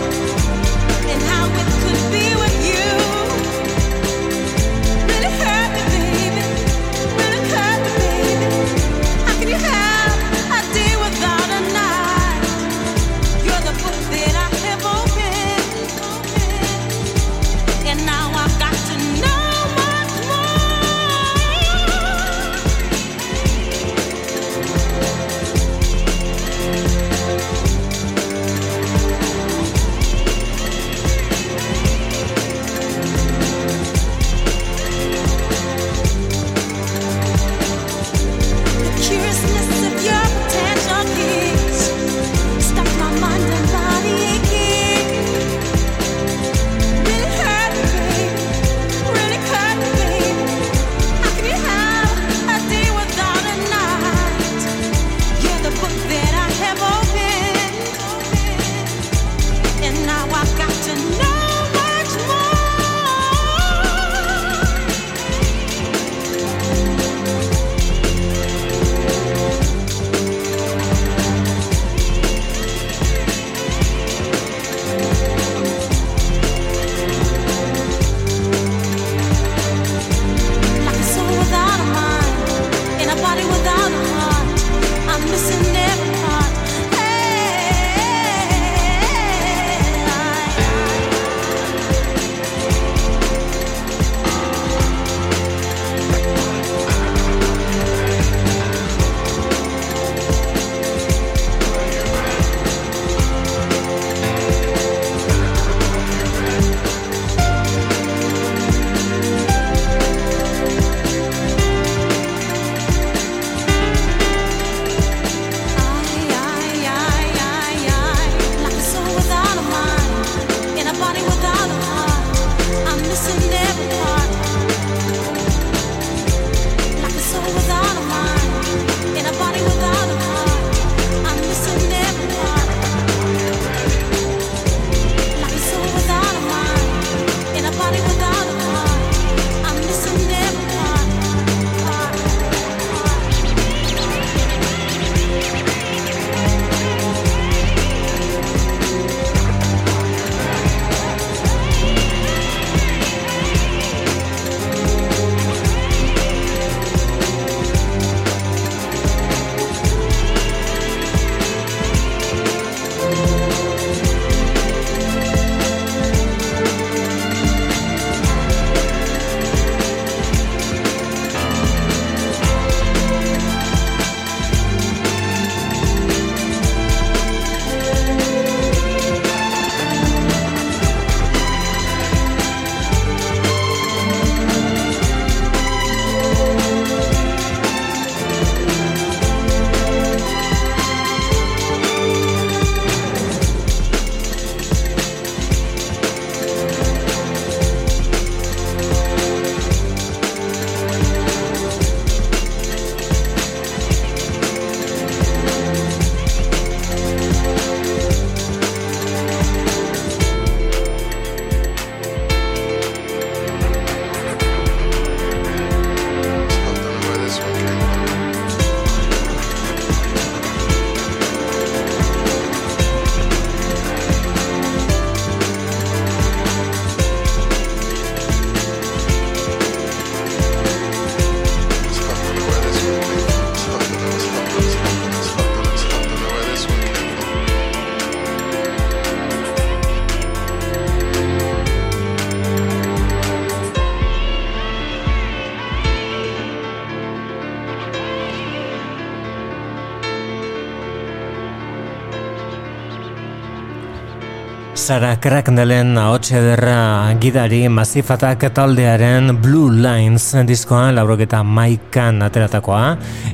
Sara 254.82 255.20
Cracknellen 255.22 255.94
ahotxe 255.94 256.40
derra 256.42 257.14
gidari 257.22 257.68
masifatak 257.70 258.48
taldearen 258.50 259.30
Blue 259.38 259.70
Lines 259.70 260.32
diskoa 260.48 260.88
lauroketa 260.96 261.44
maikan 261.46 262.18
ateratakoa 262.26 262.80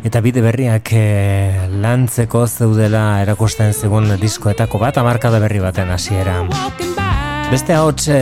eta 0.05 0.21
bide 0.21 0.43
berriak 0.45 0.93
e, 0.93 1.05
lantzeko 1.81 2.43
zeudela 2.45 3.23
erakusten 3.23 3.73
zigun 3.73 4.13
diskoetako 4.21 4.83
bat 4.83 5.01
amarkada 5.01 5.41
berri 5.41 5.63
baten 5.65 5.89
hasiera. 5.95 6.43
Beste 7.49 7.79
ahotxe 7.79 8.21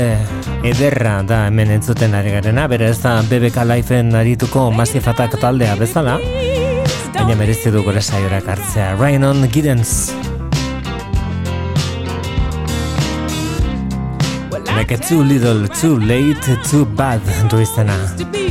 ederra 0.63 1.17
da 1.27 1.43
hemen 1.49 1.75
entzuten 1.81 2.15
ari 2.15 2.31
garena, 2.37 2.69
bere 2.71 2.93
ez 2.93 3.01
da 3.03 3.17
BBK 3.27 3.67
Lifeen 3.73 4.15
arituko 4.15 4.69
masifatak 4.71 5.35
taldea 5.43 5.75
bezala, 5.83 6.21
baina 7.19 7.35
merezi 7.35 7.75
du 7.75 7.83
gore 7.83 8.07
saiorak 8.07 8.55
hartzea. 8.55 8.95
Ryan 9.03 9.49
Giddens. 9.51 10.36
Like 14.77 14.91
a 14.91 14.99
too 14.99 15.23
little, 15.23 15.67
too 15.69 15.99
late, 15.99 16.37
too 16.69 16.85
bad 16.85 17.23
du 17.49 18.46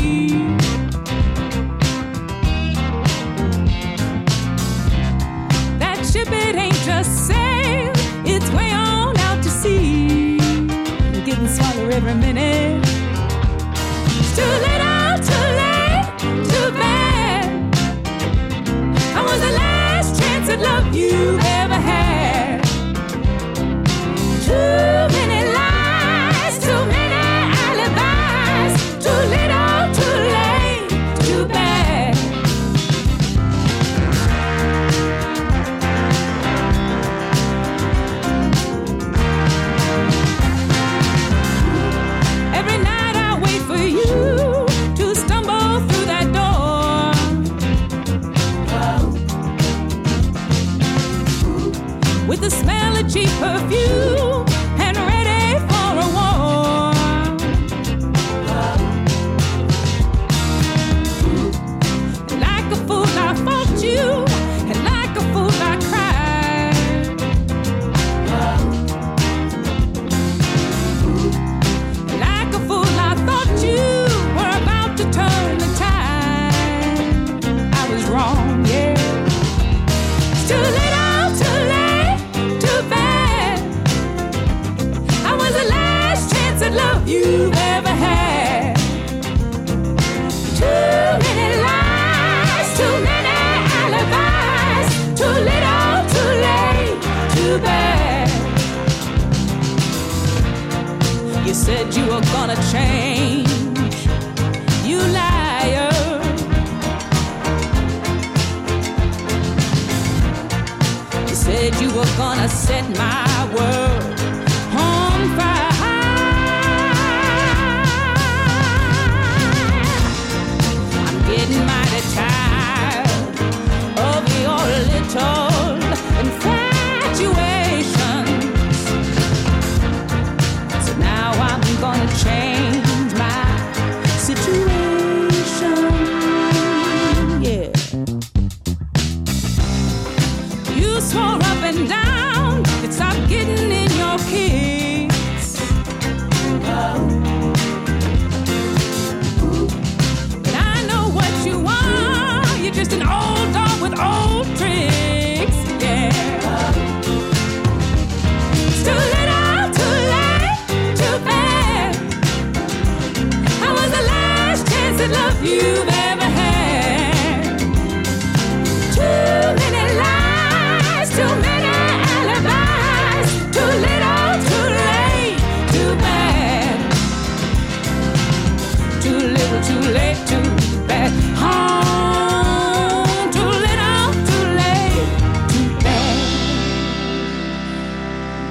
Too 179.05 179.19
little, 179.21 179.61
too 179.61 179.81
late, 179.93 180.17
too 180.25 180.41
bad. 180.87 181.11
Oh, 181.37 183.05
too 183.35 183.51
little, 183.65 184.07
too 184.29 184.45
late, 184.57 185.05
too 185.51 185.67
bad. 185.85 186.15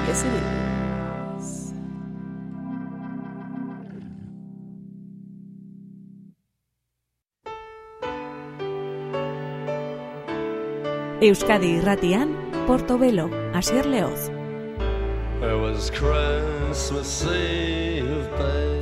Yes, 0.07 0.23
it 0.23 0.31
is. 0.31 1.47
Euskadi 11.19 11.69
irratian, 11.79 12.29
Portobelo, 12.65 13.29
Asier 13.53 13.85
Leoz. 13.85 14.34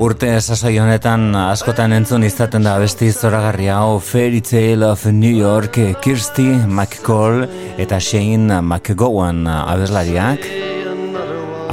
Urte 0.03 0.29
sasoi 0.41 0.73
honetan 0.81 1.31
askotan 1.37 1.93
entzun 1.95 2.25
izaten 2.27 2.65
da 2.67 2.73
besti 2.81 3.07
zoragarri 3.11 3.69
hau 3.71 3.99
Fairy 4.03 4.41
Tale 4.43 4.85
of 4.89 5.05
New 5.05 5.31
York 5.31 5.79
Kirsty 6.03 6.49
McCall 6.67 7.47
eta 7.77 7.99
Shane 7.99 8.59
McGowan 8.61 9.47
abeslariak. 9.47 10.45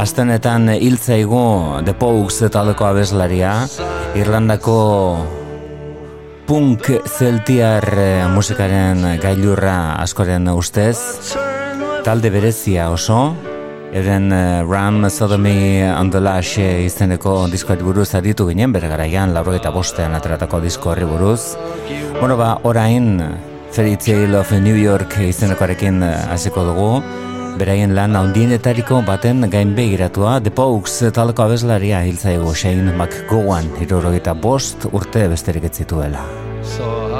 Astenetan 0.00 0.70
hiltzaigu 0.76 1.82
The 1.84 1.96
Pogues 1.98 2.40
taldeko 2.52 2.86
abeslaria 2.88 3.52
Irlandako 4.16 4.78
punk 6.46 6.88
zeltiar 7.06 7.84
musikaren 8.32 9.06
gailurra 9.20 9.96
askoren 10.00 10.48
ustez. 10.54 10.98
Talde 12.06 12.30
berezia 12.32 12.88
oso 12.94 13.49
Eren 13.92 14.30
uh, 14.30 14.62
Ram 14.62 15.10
Sodomy 15.10 15.82
and 15.82 16.12
the 16.12 16.20
Lash 16.20 16.58
eh, 16.58 16.84
izeneko 16.86 17.48
diskoari 17.50 17.82
buruz 17.82 18.12
aditu 18.14 18.46
ginen, 18.46 18.70
bere 18.70 18.86
garaian, 18.86 19.32
lauro 19.34 19.50
eta 19.56 19.72
bostean 19.74 20.14
ateratako 20.14 20.60
disko 20.62 20.92
horri 20.92 21.08
buruz. 21.10 21.56
Bueno, 22.20 22.36
ba, 22.38 22.52
orain, 22.62 23.18
Fairy 23.72 23.96
Tale 23.96 24.38
of 24.38 24.52
New 24.52 24.78
York 24.78 25.18
izenekoarekin 25.26 26.04
eh, 26.06 26.12
hasiko 26.30 26.62
dugu, 26.68 26.88
beraien 27.58 27.96
lan 27.98 28.14
handienetariko 28.14 29.02
baten 29.02 29.50
gain 29.50 29.74
begiratua, 29.74 30.38
The 30.38 30.54
Pogues 30.54 31.00
talko 31.10 31.48
abeslaria 31.48 32.04
hiltzaigu 32.06 32.54
Shane 32.54 32.94
McGowan, 32.94 33.74
irurogeita 33.82 34.38
bost 34.38 34.86
urte 34.92 35.26
besterik 35.34 35.66
ez 35.66 35.74
zituela. 35.82 36.22
So 36.62 37.19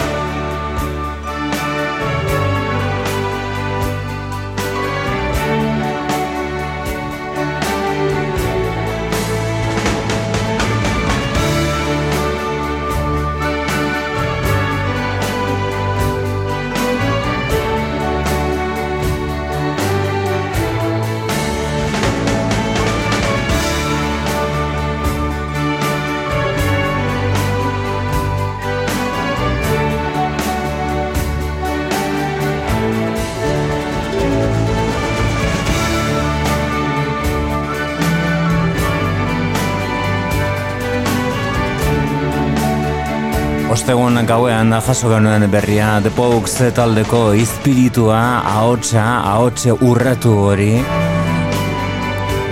Ostegun 43.71 44.19
gauean 44.27 44.73
jaso 44.83 45.07
genuen 45.07 45.45
berria 45.47 46.01
The 46.03 46.11
Pogues 46.11 46.57
taldeko 46.75 47.21
izpiritua, 47.39 48.19
ahotsa, 48.43 49.05
ahotse 49.31 49.71
urratu 49.71 50.33
hori. 50.49 50.73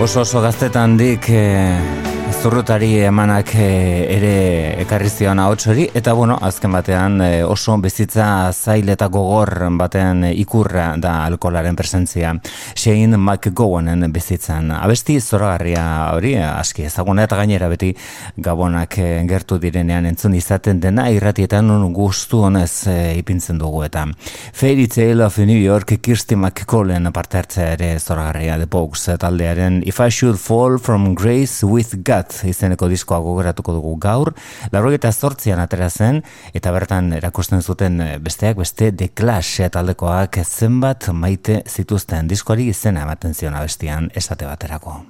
Oso 0.00 0.22
oso 0.24 0.40
gaztetan 0.40 0.96
dik 0.96 1.28
eh, 1.28 2.09
zurrutari 2.40 2.94
emanak 3.04 3.50
eh, 3.60 4.06
ere 4.14 4.36
ekarri 4.80 5.10
zion 5.12 5.38
ahots 5.42 5.66
hori 5.68 5.82
eta 5.98 6.14
bueno, 6.16 6.38
azken 6.40 6.72
batean 6.72 7.20
eh, 7.20 7.42
oso 7.44 7.74
bizitza 7.84 8.48
zail 8.54 8.88
eta 8.88 9.10
gogor 9.12 9.66
batean 9.76 10.24
eh, 10.24 10.30
ikurra 10.40 10.94
da 10.96 11.26
alkolaren 11.26 11.76
presentzia. 11.76 12.32
Shane 12.74 13.18
McGowanen 13.18 14.06
bizitzan. 14.12 14.70
Abesti 14.72 15.18
zoragarria 15.20 15.82
hori, 16.14 16.32
aski 16.40 16.86
ezaguna 16.88 17.26
eta 17.28 17.36
gainera 17.36 17.68
beti 17.68 17.90
gabonak 18.38 18.96
eh, 18.98 19.20
gertu 19.28 19.60
direnean 19.60 20.08
entzun 20.08 20.38
izaten 20.38 20.80
dena 20.80 21.10
irratietan 21.12 21.68
gustu 21.92 22.40
honez 22.48 22.86
eh, 22.88 23.18
ipintzen 23.18 23.60
dugu 23.60 23.84
eta 23.84 24.06
Fairy 24.54 24.88
Tale 24.88 25.26
of 25.26 25.36
New 25.44 25.60
York 25.60 25.98
Kirsty 26.00 26.40
McCallen 26.40 27.12
parte 27.12 27.42
hartzea 27.42 27.74
ere 27.76 27.92
zoragarria 28.00 28.56
The 28.56 28.66
Pogues 28.66 29.10
taldearen 29.20 29.82
If 29.84 30.00
I 30.00 30.08
Should 30.08 30.40
Fall 30.40 30.78
From 30.78 31.14
Grace 31.14 31.66
With 31.66 32.00
God 32.00 32.29
izeneko 32.44 32.88
diskoa 32.88 33.20
gogoratuko 33.24 33.74
dugu 33.76 33.96
gaur, 34.02 34.32
laurogeta 34.72 35.12
zortzian 35.12 35.60
atera 35.60 35.90
zen, 35.90 36.22
eta 36.54 36.72
bertan 36.72 37.12
erakusten 37.18 37.62
zuten 37.62 38.00
eh, 38.00 38.18
besteak 38.18 38.60
beste 38.60 38.92
The 38.92 39.10
Clash 39.14 39.70
taldekoak 39.72 40.40
zenbat 40.44 41.10
maite 41.12 41.62
zituzten 41.68 42.28
diskoari 42.28 42.70
izena 42.74 43.06
ematen 43.06 43.34
zion 43.34 43.54
abestian 43.54 44.10
esate 44.14 44.46
baterako. 44.46 45.00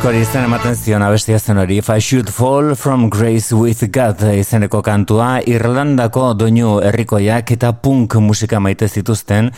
Diskoari 0.00 0.22
izan 0.24 0.46
ematen 0.46 0.76
zion 0.80 1.02
abestia 1.04 1.36
zen 1.36 1.58
hori. 1.60 1.76
If 1.76 1.90
I 1.92 2.00
Should 2.00 2.30
Fall 2.32 2.70
From 2.74 3.10
Grace 3.12 3.52
With 3.52 3.84
God 3.92 4.22
izeneko 4.32 4.78
kantua 4.80 5.42
Irlandako 5.44 6.30
doinu 6.40 6.78
herrikoiak 6.88 7.50
eta 7.52 7.74
punk 7.84 8.16
musika 8.24 8.56
maite 8.64 8.88
zituzten. 8.88 9.50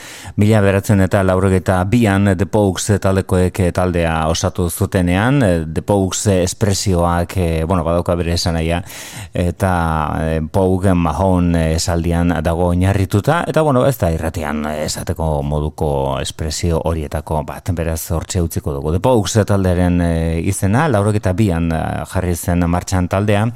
Mila 0.42 0.58
beratzen 0.64 0.98
eta 1.04 1.20
laurogeta 1.22 1.76
bian 1.86 2.32
The 2.34 2.48
Pogues 2.50 2.98
taldekoek 3.04 3.60
taldea 3.70 4.16
osatu 4.32 4.66
zutenean. 4.66 5.38
The 5.76 5.84
Pogues 5.86 6.26
espresioak 6.34 7.36
eh, 7.36 7.62
bueno, 7.62 7.86
badauka 7.86 8.18
bere 8.18 8.34
esan 8.34 8.58
eta 8.58 9.72
eh, 10.24 10.40
Pogue 10.42 10.94
Mahon 10.94 11.54
esaldian 11.54 12.34
dago 12.42 12.66
oinarrituta. 12.72 13.44
Eta 13.46 13.62
bueno, 13.62 13.86
ez 13.86 13.94
da 14.02 14.10
irratian 14.10 14.66
esateko 14.74 15.30
moduko 15.46 16.18
espresio 16.18 16.82
horietako 16.82 17.44
bat. 17.46 17.70
Beraz 17.70 18.10
hortxe 18.10 18.42
utziko 18.42 18.74
dugu. 18.74 18.90
The 18.98 19.04
Pogues 19.06 19.38
taldearen 19.46 20.02
eh, 20.02 20.31
izena, 20.40 20.86
laurok 20.88 21.18
eta 21.20 21.32
bian 21.36 21.70
eh, 21.72 21.80
jarri 22.12 22.34
zen 22.34 22.64
martxan 22.70 23.08
taldea, 23.12 23.46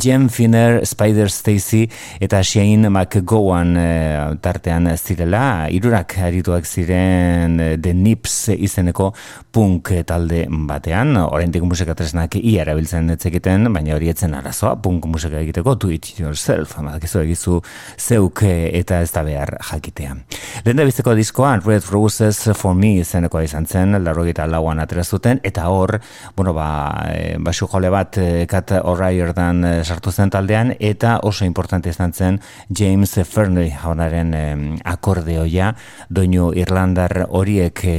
Jem 0.00 0.28
Finner, 0.30 0.80
Spider 0.86 1.30
Stacy 1.30 1.86
eta 2.20 2.42
Shane 2.42 2.90
McGowan 2.90 3.76
eh, 3.76 4.36
tartean 4.42 4.88
zirela, 4.96 5.68
irurak 5.70 6.16
arituak 6.26 6.66
ziren 6.66 7.58
eh, 7.60 7.76
The 7.80 7.94
Nips 7.94 8.36
izeneko 8.56 9.10
punk 9.50 9.92
talde 10.06 10.44
batean, 10.48 11.16
oraindik 11.20 11.64
musika 11.66 11.94
tresnak 11.98 12.36
ia 12.38 12.62
erabiltzen 12.64 13.10
etzekiten, 13.16 13.70
baina 13.74 13.96
hori 13.96 14.10
etzen 14.12 14.34
arazoa, 14.38 14.76
punk 14.82 15.08
musika 15.10 15.40
egiteko, 15.40 15.74
do 15.74 15.90
it 15.90 16.12
yourself, 16.18 16.76
amakizu 16.78 17.24
egizu 17.24 17.58
zeuk 17.98 18.44
eta 18.46 19.00
ez 19.02 19.10
da 19.14 19.24
behar 19.26 19.56
jakitea. 19.70 20.16
Lehen 20.64 20.78
da 20.78 20.86
bizteko 20.86 21.14
diskoa, 21.18 21.56
Red 21.64 21.88
Roses 21.90 22.50
for 22.54 22.74
Me 22.74 22.94
izenekoa 23.00 23.42
izan 23.46 23.66
zen, 23.66 23.98
larrogeita 24.04 24.46
lauan 24.50 24.80
atera 24.82 25.04
zuten, 25.04 25.40
eta 25.46 25.66
hor, 25.72 25.96
bueno, 26.36 26.52
ba, 26.54 26.68
e, 27.14 27.36
basu 27.38 27.66
jole 27.66 27.90
bat 27.90 28.18
e, 28.18 28.46
Kat 28.50 28.72
O'Riordan 28.82 29.64
e, 29.64 29.72
sartu 29.84 30.12
zen 30.12 30.30
taldean, 30.30 30.74
eta 30.78 31.18
oso 31.26 31.44
importante 31.44 31.90
izan 31.90 32.12
zen 32.12 32.40
James 32.68 33.16
Fernley 33.24 33.70
jaunaren 33.70 34.34
e, 34.34 34.44
akordeoia, 34.84 35.72
doinu 36.08 36.50
Irlandar 36.54 37.26
horiek 37.28 37.84
e, 37.84 37.96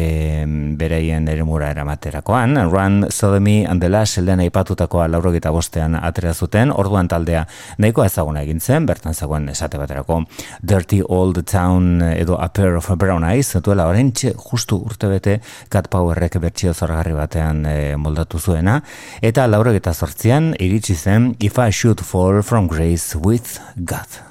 bereien 0.77 1.27
eremura 1.27 1.71
eramaterakoan, 1.71 2.57
Run 2.71 3.05
Sodomy 3.09 3.65
and 3.65 3.81
the 3.81 3.89
Last 3.89 4.21
zeldean 4.21 4.41
aipatutakoa 4.43 5.07
laurogeta 5.11 5.51
bostean 5.53 5.95
atera 5.97 6.33
zuten, 6.33 6.71
orduan 6.71 7.07
taldea 7.11 7.45
nahiko 7.81 8.05
ezaguna 8.05 8.43
egin 8.45 8.59
zen, 8.59 8.85
bertan 8.89 9.15
zagoen 9.15 9.49
esate 9.49 9.79
baterako. 9.81 10.21
Dirty 10.61 11.01
Old 11.07 11.43
Town 11.49 12.01
edo 12.11 12.37
A 12.41 12.49
Pair 12.53 12.77
of 12.77 12.89
Brown 12.97 13.25
Eyes, 13.27 13.55
duela 13.63 13.87
orentxe 13.89 14.33
justu 14.37 14.81
urtebete 14.85 15.39
Cat 15.69 15.89
Powerrek 15.91 16.37
bertxio 16.41 16.73
zorgarri 16.73 17.15
batean 17.17 17.65
e, 17.65 17.95
moldatu 18.11 18.39
zuena, 18.39 18.81
eta 19.23 19.47
laurek 19.47 19.79
eta 19.81 19.95
zortzian 19.95 20.51
iritsi 20.59 20.95
zen 20.95 21.31
If 21.39 21.57
I 21.57 21.71
Should 21.71 22.03
Fall 22.03 22.43
From 22.43 22.67
Grace 22.67 23.15
With 23.15 23.59
God. 23.77 24.30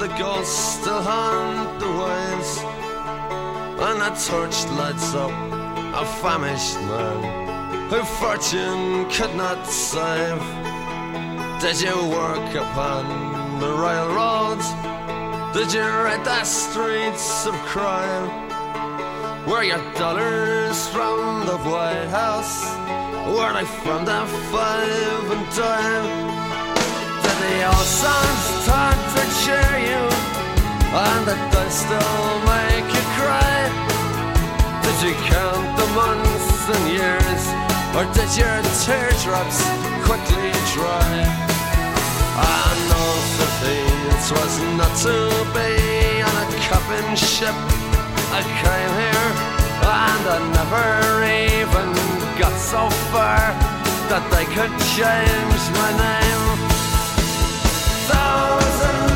The 0.00 0.08
ghosts 0.16 0.80
still 0.80 1.02
haunt 1.02 1.78
the 1.78 1.86
waves. 1.86 2.52
And 3.86 4.00
a 4.00 4.10
torch 4.16 4.64
lights 4.78 5.14
up 5.14 5.30
a 6.02 6.06
famished 6.22 6.80
man 6.88 7.90
who 7.90 8.02
fortune 8.18 9.10
could 9.10 9.34
not 9.36 9.66
save. 9.66 10.40
Did 11.60 11.82
you 11.82 11.96
work 12.08 12.54
upon 12.54 13.60
the 13.60 13.72
railroads? 13.84 14.68
Did 15.52 15.70
you 15.74 15.82
ride 15.82 16.24
the 16.24 16.44
streets 16.44 17.46
of 17.46 17.54
crime? 17.72 18.28
Were 19.46 19.64
your 19.64 19.84
dollars 20.00 20.88
from 20.88 21.44
the 21.44 21.58
White 21.58 22.08
House? 22.08 22.64
Were 23.36 23.52
they 23.52 23.66
from 23.84 24.06
the 24.06 24.24
five 24.50 25.30
and 25.30 25.46
dime? 25.54 26.49
The 27.40 27.56
old 27.66 27.88
songs 28.02 28.44
start 28.64 29.00
to 29.14 29.22
cheer 29.40 29.74
you? 29.90 30.02
And 30.92 31.22
did 31.28 31.42
they 31.54 31.70
still 31.70 32.30
make 32.52 32.88
you 32.96 33.04
cry? 33.16 33.58
Did 34.84 34.98
you 35.04 35.14
count 35.32 35.66
the 35.80 35.88
months 36.00 36.68
and 36.74 36.84
years? 36.98 37.42
Or 37.96 38.04
did 38.16 38.30
your 38.40 38.58
teardrops 38.84 39.60
quickly 40.06 40.52
dry? 40.74 41.50
I 42.36 42.66
know 42.88 43.10
that 43.40 44.00
was 44.32 44.54
not 44.78 44.94
to 45.04 45.16
be 45.56 46.22
on 46.22 46.34
a 46.38 46.46
coffin 46.68 47.16
ship 47.16 47.54
I 48.32 48.42
came 48.62 48.92
here 49.02 49.30
and 49.82 50.24
I 50.28 50.38
never 50.58 50.88
even 51.24 51.88
got 52.38 52.54
so 52.58 52.88
far 53.10 53.40
that 54.10 54.24
they 54.30 54.44
could 54.54 54.74
change 54.94 55.64
my 55.78 55.90
name 55.98 56.69
thousand 58.30 59.09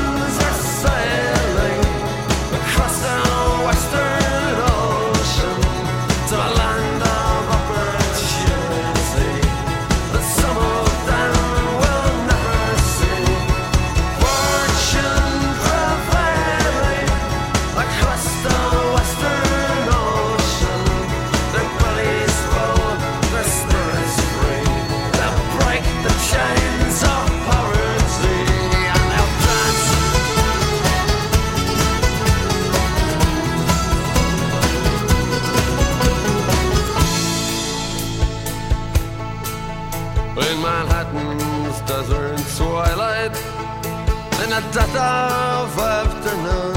in 44.56 44.70
the 44.70 44.82
of 45.00 45.78
afternoon, 45.78 46.76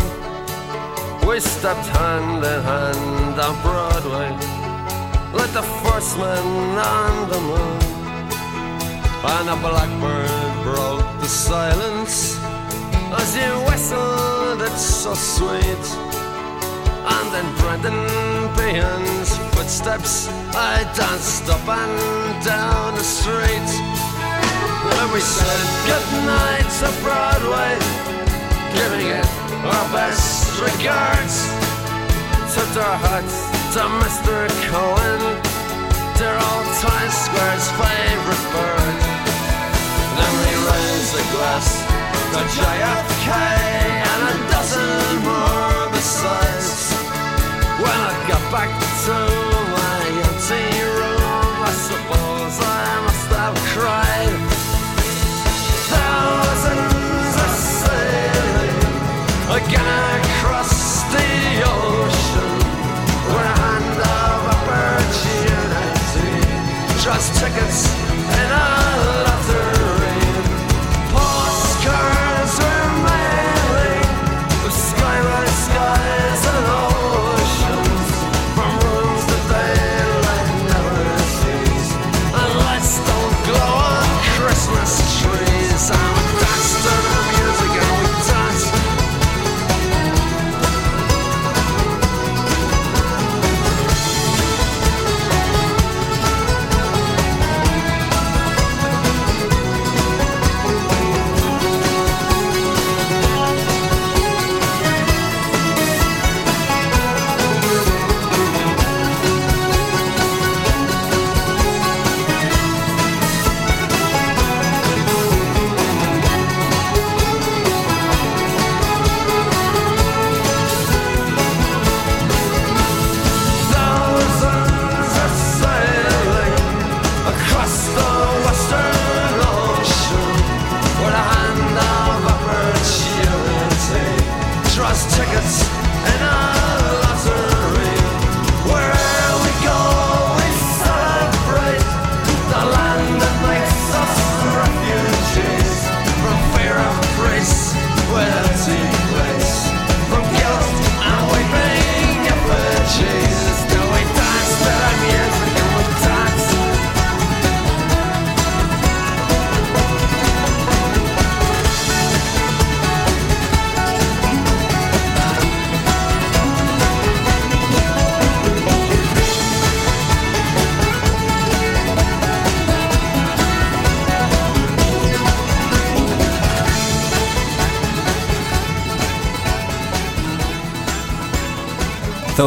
we 1.28 1.40
stepped 1.40 1.88
hand 1.98 2.44
in 2.44 2.62
hand 2.64 3.40
on 3.40 3.56
Broadway, 3.62 4.32
like 5.34 5.54
the 5.54 5.66
first 5.84 6.18
man 6.18 6.78
on 6.78 7.30
the 7.30 7.40
moon. 7.40 7.82
And 9.34 9.50
a 9.50 9.56
blackbird 9.58 10.64
broke 10.64 11.22
the 11.22 11.28
silence 11.28 12.38
as 13.10 13.36
you 13.36 13.52
whistled, 13.68 14.62
it's 14.62 14.82
so 14.82 15.14
sweet. 15.14 15.86
And 17.16 17.30
in 17.40 17.48
Brendan 17.56 18.02
Behan's 18.56 19.38
footsteps, 19.54 20.28
I 20.54 20.84
danced 20.96 21.50
up 21.50 21.68
and 21.68 22.44
down 22.44 22.96
the 22.96 23.04
street. 23.04 23.97
And 24.88 25.12
we 25.12 25.20
said 25.20 25.60
goodnight 25.88 26.68
to 26.80 26.90
Broadway, 27.04 27.76
giving 28.74 29.08
it 29.08 29.28
our 29.68 29.86
best 29.92 30.60
regards. 30.62 31.36
Tipped 32.54 32.78
our 32.78 32.98
hats 32.98 33.38
to 33.76 33.82
Mr. 34.02 34.48
Cohen, 34.72 35.22
dear 36.18 36.38
old 36.40 36.68
Times 36.80 37.16
Square's 37.26 37.68
favorite 37.80 38.46
bird. 38.56 38.98
Then 40.18 40.34
we 40.42 40.52
raise 40.70 41.12
a 41.14 41.26
glass 41.36 41.68
to 42.34 42.42
JFK 42.56 43.30
and 44.12 44.22
a 44.32 44.36
dozen 44.52 45.24
more 45.28 45.92
besides. 45.92 46.94
When 47.84 47.98
I 48.10 48.14
got 48.28 48.44
back 48.52 48.72
to 49.06 49.57
lost 67.18 67.34
tickets. 67.34 67.97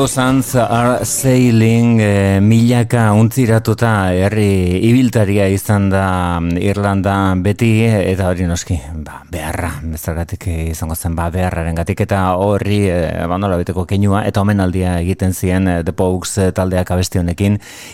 Thousands 0.00 0.54
are 0.56 1.04
sailing 1.04 2.00
eh, 2.00 2.40
milaka 2.40 3.10
untziratuta 3.12 3.90
herri 4.16 4.80
ibiltaria 4.88 5.44
izan 5.52 5.90
da 5.92 6.04
mm, 6.40 6.56
Irlanda 6.56 7.16
beti 7.44 7.68
eta 7.84 8.30
hori 8.30 8.48
noski 8.48 8.78
ba, 9.04 9.18
beharra 9.90 10.20
bezagatik 10.20 10.46
izango 10.70 10.94
zen 10.94 11.14
ba, 11.14 11.30
beharraren 11.30 11.74
gatik 11.74 12.00
eta 12.00 12.36
horri 12.36 12.88
eh, 12.88 13.26
bandola 13.28 13.56
beteko 13.56 13.84
keinua 13.86 14.24
eta 14.26 14.40
omenaldia 14.40 15.00
egiten 15.00 15.32
zien 15.32 15.68
eh, 15.68 15.82
The 15.82 15.92
Pogues 15.92 16.38
eh, 16.38 16.52
taldeak 16.52 16.90
abesti 16.90 17.18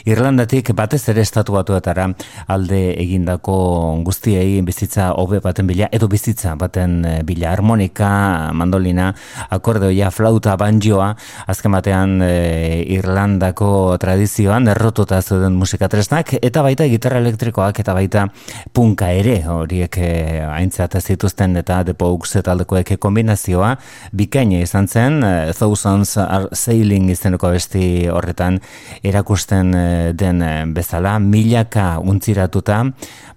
Irlandatik 0.04 0.72
batez 0.74 1.08
ere 1.08 1.20
estatu 1.20 1.52
batuetara 1.52 2.08
alde 2.48 2.94
egindako 3.00 4.02
guztiei 4.04 4.62
bizitza 4.62 5.12
hobe 5.12 5.40
baten 5.40 5.66
bila 5.66 5.88
edo 5.92 6.08
bizitza 6.08 6.54
baten 6.56 7.04
eh, 7.04 7.22
bila. 7.22 7.52
Harmonika, 7.56 8.52
mandolina, 8.52 9.14
akordeoia, 9.50 10.10
flauta, 10.10 10.56
banjoa, 10.56 11.14
azken 11.46 11.72
batean 11.72 12.20
e, 12.22 12.82
Irlandako 12.96 13.96
tradizioan 14.00 14.68
errotuta 14.68 15.20
zeuden 15.22 15.54
musikatresnak 15.56 16.34
eta 16.42 16.62
baita 16.62 16.86
gitarra 16.90 17.20
elektrikoak 17.22 17.80
eta 17.80 17.94
baita 17.94 18.26
punka 18.74 19.10
ere 19.14 19.38
horiek 19.46 19.98
e, 19.98 20.10
aintzat 20.46 20.98
zituzten 21.00 21.56
eta 21.62 21.82
The 21.86 21.94
Pogues 21.94 22.36
taldekoek 22.44 22.96
kombinazioa. 23.00 23.76
Bikaina 24.16 24.60
izan 24.64 24.88
zen 24.88 25.22
e, 25.24 25.52
Thousands 25.56 26.16
are 26.22 26.50
Sailing 26.52 27.10
izeneko 27.14 27.52
besti 27.54 28.08
horretan 28.12 28.60
erakusten 29.06 29.72
e, 29.74 29.86
den 30.18 30.42
e, 30.42 30.52
bezala. 30.76 31.16
Milaka 31.22 31.96
untziratuta. 32.02 32.82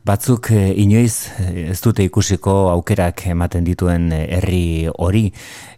Batzuk 0.10 0.50
inoiz 0.52 1.30
ez 1.70 1.78
dute 1.84 2.04
ikusiko 2.08 2.54
aukerak 2.72 3.28
ematen 3.30 3.68
dituen 3.68 4.10
herri 4.12 4.90
hori. 4.98 5.28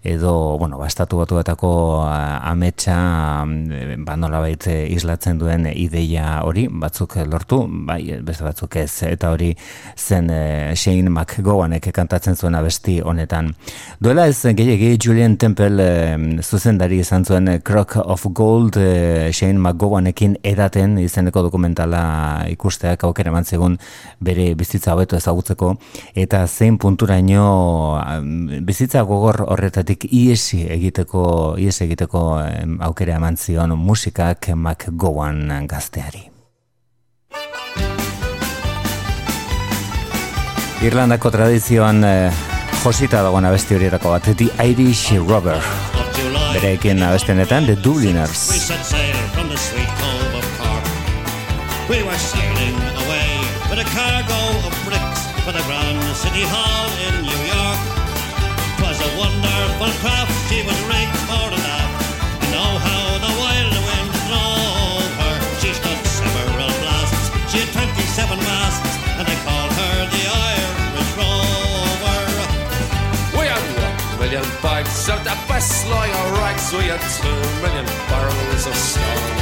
Edo, 0.02 0.58
bueno, 0.58 0.80
bastatu 0.82 1.20
batuetako 1.20 1.72
ametsa 2.02 2.96
ba 4.02 4.16
nolabait 4.18 4.66
eh, 4.72 4.88
islatzen 4.96 5.38
duen 5.38 5.68
ideia 5.70 6.40
hori, 6.42 6.64
batzuk 6.72 7.20
lortu, 7.30 7.60
bai, 7.86 8.00
beste 8.26 8.46
batzuk 8.48 8.80
ez, 8.82 9.04
eta 9.06 9.30
hori 9.30 9.52
zen 9.98 10.32
Shane 10.74 11.12
McGowanek 11.12 11.92
kantatzen 11.94 12.36
zuen 12.36 12.58
abesti 12.62 13.00
honetan. 13.02 13.52
Duela 14.00 14.28
ez 14.30 14.40
gehiagi 14.42 14.96
Julian 15.02 15.38
Temple 15.38 15.84
e, 15.84 16.42
zuzendari 16.42 17.02
izan 17.02 17.26
zuen 17.26 17.50
Crock 17.66 17.98
of 18.02 18.26
Gold 18.34 18.78
e, 18.78 19.32
Shane 19.34 19.60
McGowanekin 19.60 20.38
edaten 20.44 20.98
izeneko 21.02 21.44
dokumentala 21.48 22.04
ikusteak 22.52 23.04
aukera 23.08 23.34
eman 23.34 23.46
zegun 23.46 23.78
bere 24.20 24.52
bizitza 24.56 24.96
hobeto 24.96 25.20
ezagutzeko 25.20 25.76
eta 26.16 26.46
zein 26.48 26.78
punturaino 26.82 27.46
bizitza 28.68 29.04
gogor 29.10 29.44
horretatik 29.48 30.08
iesi 30.12 30.64
egiteko 30.70 31.56
ies 31.60 31.82
egiteko 31.82 32.26
aukera 32.88 33.18
eman 33.20 33.38
zion 33.38 33.78
musikak 33.78 34.52
McGowan 34.56 35.68
gazteari. 35.68 36.30
Irlandako 40.82 41.30
tradizioan 41.30 42.02
eh, 42.04 42.51
josita 42.82 43.20
dagoen 43.22 43.46
abesti 43.46 43.76
horietako 43.78 44.12
bat, 44.16 44.28
The 44.38 44.48
Irish 44.64 45.12
Robber. 45.28 45.62
Bereekin 46.54 47.04
abestenetan, 47.04 47.66
The 47.66 47.76
Dubliners. 47.76 48.50
We 51.90 52.04
were 52.04 52.18
sailing 52.18 52.78
away 53.04 53.30
with 53.70 53.80
a 53.80 53.88
cargo 53.94 54.40
of 54.66 54.74
bricks 54.86 55.22
for 55.46 55.52
the 55.52 55.64
Grand 55.68 56.02
City 56.16 56.46
Hall 56.48 56.90
in 57.08 57.22
New 57.22 57.44
York. 57.54 57.80
'Twas 58.78 59.00
a 59.02 59.10
wonderful 59.20 59.92
craft, 60.02 60.34
she 60.50 60.64
was 60.64 60.80
rigged 60.88 61.21
of 75.10 75.24
the 75.24 75.34
best 75.50 75.88
lawyer 75.90 76.26
rags. 76.38 76.70
We 76.74 76.86
had 76.86 77.02
two 77.18 77.40
million 77.64 77.88
barrels 78.06 78.64
of 78.70 78.76
stone. 78.76 79.34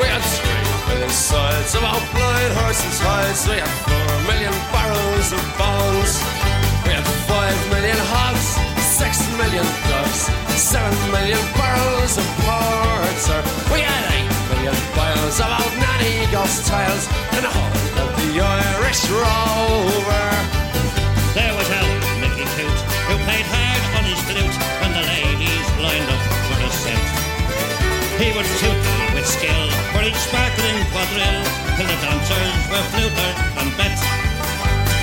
We 0.00 0.06
had 0.08 0.24
three 0.24 0.68
million 0.88 1.10
sides 1.10 1.74
of 1.74 1.84
our 1.84 2.00
blind 2.16 2.52
horses' 2.56 3.00
hides. 3.04 3.44
We 3.44 3.60
had 3.60 3.68
four 3.84 4.08
million 4.24 4.56
barrels 4.72 5.28
of 5.36 5.42
bones. 5.60 6.12
We 6.88 6.96
had 6.96 7.04
five 7.28 7.58
million 7.68 7.98
hogs, 8.08 8.56
six 8.80 9.20
million 9.36 9.66
ducks, 9.90 10.32
seven 10.56 10.96
million 11.12 11.42
barrels 11.60 12.16
of 12.16 12.26
porter. 12.40 13.40
We 13.68 13.84
had 13.84 14.02
eight 14.16 14.32
million 14.48 14.76
bottles 14.96 15.36
of 15.44 15.50
old 15.60 15.74
nanny 15.76 16.24
lost 16.32 16.64
tales 16.64 17.04
in 17.36 17.42
the 17.44 17.52
hall 17.52 17.74
of 18.00 18.10
the 18.16 18.28
Irish 18.40 19.02
Rover. 19.12 20.28
There 21.36 21.52
was 21.52 21.68
Al 21.68 21.90
Mickey 22.22 22.48
Toot, 22.56 22.78
who 23.06 23.14
played 23.28 23.44
He 28.20 28.36
was 28.36 28.44
toot 28.60 28.76
with 29.14 29.24
skill 29.24 29.64
for 29.96 30.04
each 30.04 30.20
sparkling 30.28 30.76
quadrille 30.92 31.40
till 31.76 31.88
the 31.88 31.98
dancers 32.04 32.52
were 32.68 32.84
flutered 32.92 33.36
and 33.56 33.72
bet. 33.80 33.96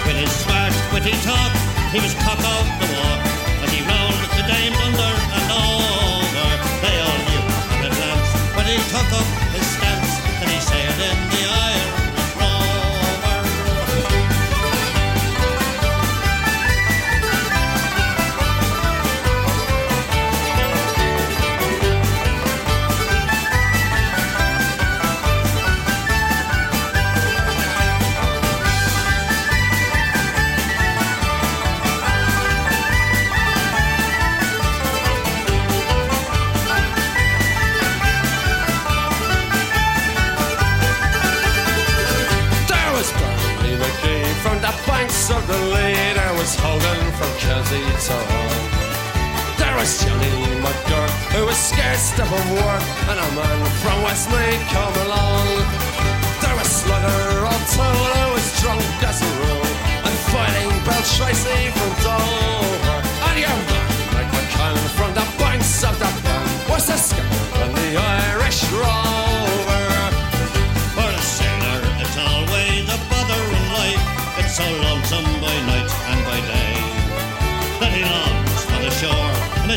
With 0.05 0.17
his 0.21 0.29
smart, 0.29 0.71
witty 0.93 1.17
talk, 1.25 1.51
he 1.89 1.99
was 1.99 2.13
cock 2.21 2.37
of 2.37 2.65
the 2.77 2.87
walk 2.93 3.21
as 3.65 3.73
he 3.73 3.81
rolled 3.89 4.21
the 4.37 4.45
dames 4.45 4.77
under 4.85 5.13
and 5.33 5.45
over. 5.49 6.49
They 6.85 6.95
all 7.01 7.19
knew 7.25 7.45
at 7.73 7.89
a 7.89 7.91
glance 7.97 8.29
when 8.53 8.65
he 8.69 8.77
took 8.93 9.09
up 9.17 9.46
Was 46.77 47.17
from 47.17 47.33
Kelsey 47.41 47.81
to. 47.81 48.17
There 49.57 49.75
was 49.77 49.97
Johnny 49.97 50.29
McGurk, 50.61 51.09
who 51.33 51.45
was 51.47 51.57
scared 51.57 51.97
stiff 51.97 52.29
of 52.29 52.51
work, 52.53 52.83
and 53.09 53.17
a 53.17 53.29
man 53.33 53.65
from 53.81 53.97
Westmead 54.05 54.61
come 54.69 54.93
along. 55.07 55.47
There 56.39 56.55
was 56.55 56.69
Slugger 56.69 57.49
O'Toole, 57.49 58.13
who 58.13 58.33
was 58.33 58.61
drunk 58.61 58.85
as 59.09 59.21
a 59.25 59.31
rule, 59.41 59.69
and 60.05 60.15
fighting 60.29 60.69
Bill 60.85 61.03
Tracy 61.17 61.73
from 61.73 61.91
Dover. 62.05 62.99
And 63.25 63.39
your 63.41 63.57
man, 63.69 63.89
Mike 64.13 64.31
McCann, 64.37 64.77
from 64.93 65.11
the 65.17 65.25
banks 65.41 65.83
of 65.83 65.97
the 65.97 66.09
Burn, 66.21 66.69
was 66.69 66.85
the 66.85 66.97
skipper 66.97 67.63
on 67.63 67.73
the 67.73 67.97
Irish 67.97 68.63
Rover. 68.71 69.16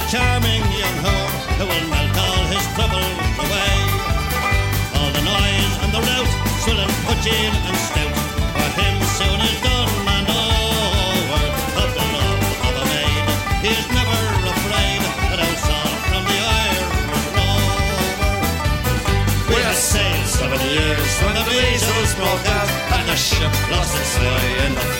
A 0.00 0.10
charming 0.10 0.62
young 0.80 0.98
whore 1.04 1.30
who 1.58 1.64
will 1.66 1.86
melt 1.92 2.16
all 2.16 2.44
his 2.54 2.66
troubles 2.74 3.16
away. 3.44 3.74
All 4.96 5.10
the 5.12 5.24
noise 5.24 5.74
and 5.82 5.92
the 5.92 6.02
rout, 6.08 6.30
swilling, 6.62 6.94
pudging 7.06 7.52
and 7.68 7.78
stout, 7.88 8.14
for 8.54 8.70
him 8.80 8.96
soon 9.16 9.40
is 9.40 9.58
done 9.60 9.90
and 10.16 10.26
over. 10.30 11.44
Of 11.82 11.90
the 11.96 12.06
love 12.16 12.42
of 12.68 12.74
a 12.82 12.84
maid, 12.92 13.26
he 13.64 13.70
is 13.80 13.86
never 13.98 14.20
afraid 14.54 15.00
that 15.30 15.38
I'll 15.44 15.60
sail 15.68 15.92
from 16.08 16.22
the 16.30 16.38
Irish 16.64 17.26
Rover. 17.36 18.34
We 19.50 19.58
had 19.68 19.76
sailed 19.76 20.26
seven 20.26 20.60
years 20.76 21.12
when 21.24 21.34
the 21.34 21.44
measles 21.50 22.12
broke 22.14 22.46
out 22.58 22.70
and 22.96 23.04
the 23.08 23.16
ship 23.16 23.52
lost 23.70 23.94
its 24.00 24.14
way 24.18 24.44
in 24.66 24.72
the 24.74 24.80
fog. 24.80 24.99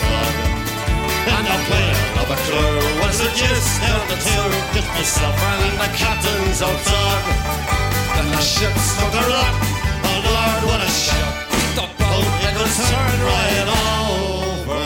of 2.31 2.37
a 2.37 2.41
crew 2.43 2.79
was 3.01 3.17
the 3.19 3.29
gist 3.35 3.81
down 3.81 4.07
the 4.07 4.15
two, 4.15 4.49
just 4.73 4.87
myself 4.89 5.35
and 5.43 5.79
the 5.79 5.89
captain's 5.97 6.61
old 6.61 6.83
dog. 6.85 7.23
Then 8.15 8.27
the 8.31 8.41
ship 8.41 8.77
struck 8.77 9.13
a 9.13 9.23
rock, 9.27 9.55
oh 10.07 10.19
Lord, 10.27 10.63
what 10.69 10.81
a 10.81 10.89
shock! 10.89 11.49
The 11.75 11.87
boat 11.99 12.27
it 12.47 12.55
was 12.61 12.75
turned 12.91 13.23
right 13.35 13.67
over, 14.63 14.85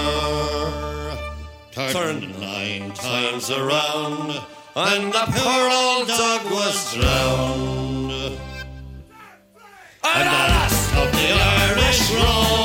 turned 1.91 2.25
nine 2.39 2.91
times 2.93 3.49
around, 3.49 4.41
and 4.75 5.13
the 5.13 5.25
poor 5.35 5.69
old 5.69 6.07
dog 6.07 6.43
was 6.51 6.93
drowned 6.93 8.11
and 10.07 10.27
the 10.29 10.43
last 10.53 10.93
of 10.95 11.11
the 11.11 11.27
Irish 11.33 12.11
Rover. 12.11 12.64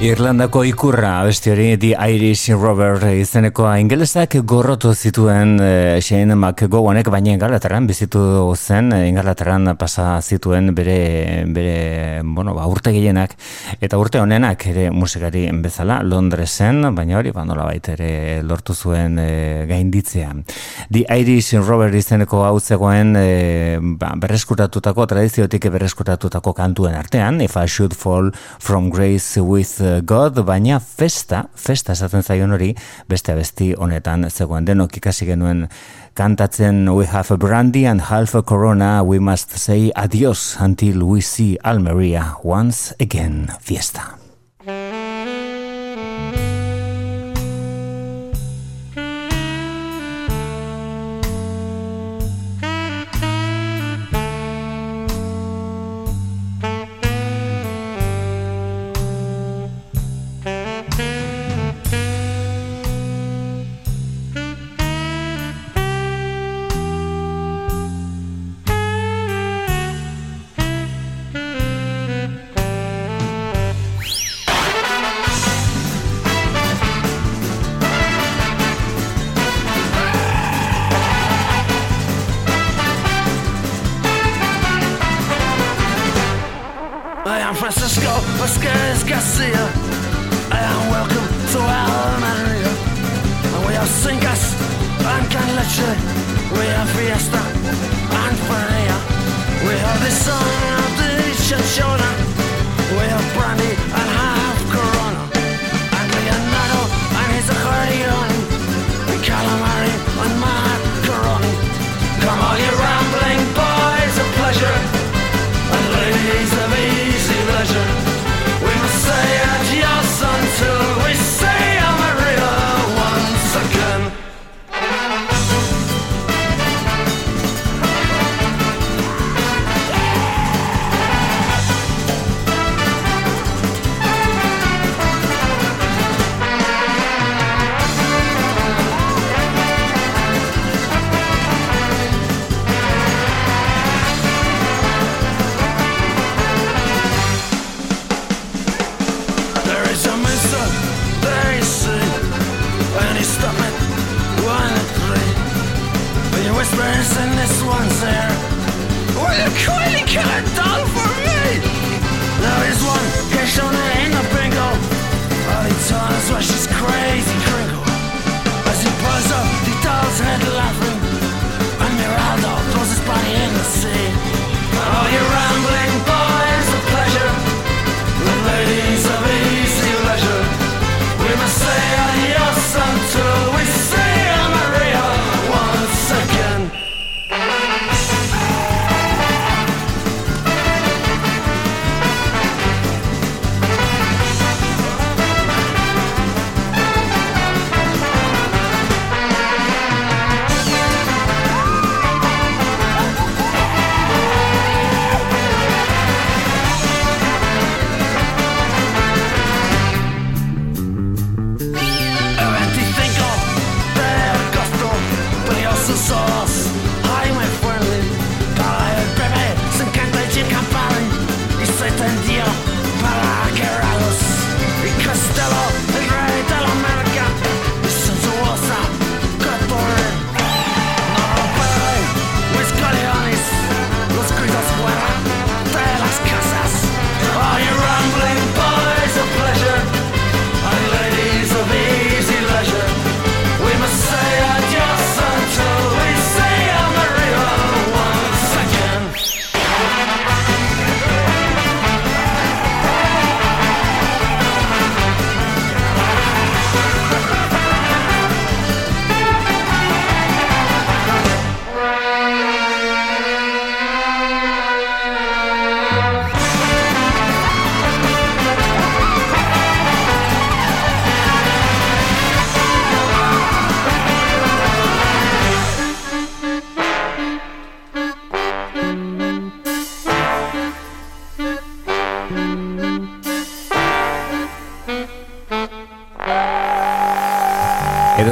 Irlandako 0.00 0.62
ikurra 0.64 1.10
abesti 1.20 1.50
hori 1.52 1.74
The 1.76 1.90
Irish 2.08 2.54
Rover 2.56 3.02
izeneko 3.12 3.66
ingelesak 3.76 4.38
gorrotu 4.48 4.94
zituen 4.94 5.58
e, 5.60 5.98
Shane 6.00 6.32
McGowanek 6.32 7.10
baina 7.12 7.34
Ingalaterran 7.34 7.84
bizitu 7.84 8.22
zen 8.56 8.94
eh, 8.96 9.02
Ingalaterran 9.10 9.74
pasa 9.76 10.22
zituen 10.22 10.72
bere, 10.74 11.44
bere 11.52 12.22
bueno, 12.24 12.54
ba, 12.56 12.64
urte 12.64 12.94
gehienak 12.94 13.34
eta 13.84 13.98
urte 14.00 14.22
honenak 14.22 14.64
ere 14.70 14.86
musikari 14.90 15.42
bezala 15.60 15.98
Londresen, 16.00 16.80
baina 16.96 17.18
hori 17.20 17.34
ba, 17.36 17.44
nolabait 17.44 17.92
ere 17.92 18.40
lortu 18.40 18.72
zuen 18.72 19.20
e, 19.20 19.66
gainditzea. 19.68 20.32
The 20.88 21.04
Irish 21.12 21.60
Rover 21.60 21.92
izeneko 21.92 22.40
hau 22.46 22.56
zegoen 22.56 23.12
e, 23.20 23.76
ba, 24.00 24.14
berreskuratutako, 24.16 25.10
tradiziotik 25.12 25.68
berreskuratutako 25.76 26.56
kantuen 26.56 26.96
artean, 26.96 27.44
If 27.44 27.60
I 27.60 27.68
Should 27.68 27.92
Fall 27.92 28.32
From 28.58 28.88
Grace 28.88 29.36
With 29.36 29.90
God, 30.02 30.38
baina 30.46 30.80
festa, 30.80 31.44
festa 31.54 31.92
esaten 31.92 32.22
zaion 32.22 32.52
hori, 32.52 32.74
beste 33.08 33.32
abesti 33.32 33.72
honetan 33.78 34.28
zegoen 34.30 34.68
denok 34.68 34.96
ikasi 35.00 35.26
genuen 35.26 35.66
kantatzen 36.14 36.88
We 36.88 37.06
have 37.06 37.34
a 37.34 37.38
brandy 37.38 37.86
and 37.86 38.00
half 38.10 38.34
a 38.34 38.42
corona, 38.42 39.02
we 39.02 39.18
must 39.18 39.56
say 39.58 39.90
adios 39.96 40.56
until 40.60 41.04
we 41.04 41.20
see 41.20 41.58
Almeria 41.64 42.36
once 42.44 42.94
again. 43.00 43.48
Fiesta. 43.60 44.19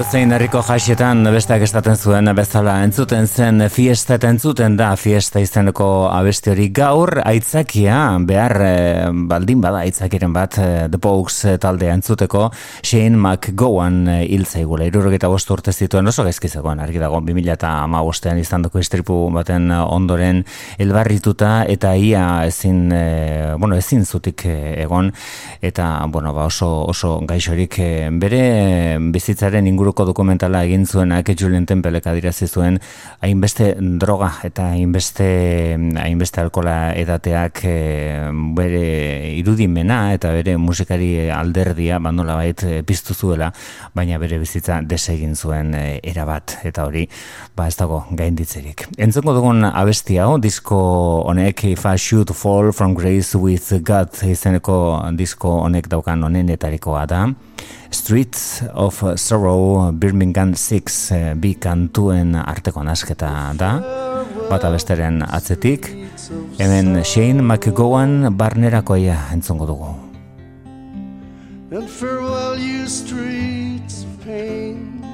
Edozein 0.08 0.30
herriko 0.32 0.62
jaixetan 0.64 1.20
besteak 1.34 1.60
estaten 1.66 1.98
zuen 2.00 2.30
bezala. 2.32 2.78
Entzuten 2.80 3.26
zen 3.28 3.60
fiesta 3.68 4.16
eta 4.16 4.30
entzuten 4.32 4.72
da 4.78 4.94
fiesta 4.96 5.42
izeneko 5.44 6.08
abesti 6.08 6.48
hori. 6.48 6.70
Gaur 6.72 7.10
aitzakia 7.28 7.98
behar 8.24 8.54
eh, 8.64 9.10
baldin 9.28 9.60
bada 9.60 9.82
aitzakiren 9.84 10.32
bat 10.32 10.56
eh, 10.64 10.86
The 10.88 10.96
Pogues 10.96 11.36
eh, 11.44 11.58
taldea 11.60 11.92
entzuteko 11.98 12.46
Shane 12.80 13.18
McGowan 13.20 13.98
hil 14.22 14.46
zaigula. 14.48 14.86
Irurogeta 14.88 15.28
bost 15.28 15.52
urte 15.52 15.74
zituen 15.76 16.08
oso 16.08 16.24
gaizki 16.24 16.48
zegoen 16.48 16.80
argi 16.80 17.04
dago 17.04 17.20
2000 17.20 17.52
eta 17.58 17.74
amabostean 17.82 18.40
izan 18.40 18.64
dako 18.64 18.80
istripu 18.80 19.18
baten 19.36 19.68
ondoren 19.76 20.40
elbarrituta 20.80 21.66
eta 21.68 21.92
ia 22.00 22.46
ezin 22.48 22.80
eh, 22.96 23.52
bueno 23.58 23.76
ezin 23.76 24.08
zutik 24.08 24.46
egon. 24.48 25.12
Eta 25.60 25.92
bueno 26.08 26.32
ba 26.32 26.48
oso 26.48 26.72
oso 26.88 27.18
gaixorik 27.28 27.76
bere 28.24 28.42
bizitzaren 29.12 29.68
inguruko 29.68 29.97
dokumentala 30.06 30.62
egin 30.66 30.86
zuenak 30.86 31.30
Julian 31.38 31.66
Tempelek 31.66 32.06
adirazi 32.06 32.46
zuen 32.46 32.78
hainbeste 33.24 33.74
droga 34.00 34.30
eta 34.46 34.68
hainbeste 34.74 35.26
hainbeste 36.02 36.40
alkola 36.42 36.92
edateak 36.98 37.62
eh, 37.64 38.28
bere 38.56 38.82
irudimena 39.38 40.12
eta 40.14 40.32
bere 40.36 40.56
musikari 40.60 41.30
alderdia 41.30 41.98
bandola 42.02 42.36
bait 42.38 42.62
eh, 42.66 42.82
piztu 42.86 43.14
zuela 43.14 43.50
baina 43.94 44.18
bere 44.18 44.38
bizitza 44.38 44.80
desegin 44.82 45.34
zuen 45.36 45.74
eh, 45.74 46.00
erabat. 46.02 46.58
Eta 46.68 46.86
hori 46.86 47.06
ba 47.56 47.68
ez 47.68 47.76
dago 47.78 48.04
gainditzerik. 48.10 48.86
Entzongo 48.98 49.34
dugun 49.36 49.64
abesti 49.68 50.18
hau 50.22 50.38
disko 50.38 50.78
honek 51.28 51.64
If 51.64 51.86
I 51.86 51.96
Should 51.96 52.32
Fall 52.34 52.72
From 52.72 52.94
Grace 52.94 53.38
With 53.38 53.72
God 53.82 54.22
izeneko 54.22 54.78
disko 55.18 55.58
honek 55.64 55.88
daukan 55.90 56.24
honenetarikoa 56.28 57.06
da 57.10 57.26
Streets 57.90 58.62
of 58.74 59.02
Sorrow 59.16 59.92
Birmingham 59.92 60.54
6 60.54 61.12
eh, 61.12 61.34
bi 61.34 61.54
kantuen 61.56 62.34
arteko 62.36 62.82
nasketa 62.84 63.52
da 63.56 63.78
bata 64.50 64.70
besteren 64.70 65.22
atzetik. 65.22 65.88
Hemen 66.58 67.04
Shane 67.04 67.42
McGowan 67.42 68.36
barnerakoia 68.36 69.16
entzongo 69.32 69.66
dugu. 69.66 69.94
And 71.70 71.88
farewell, 71.88 72.56
you 72.58 72.88
streets 72.88 74.04
of 74.04 74.24
pain. 74.24 75.04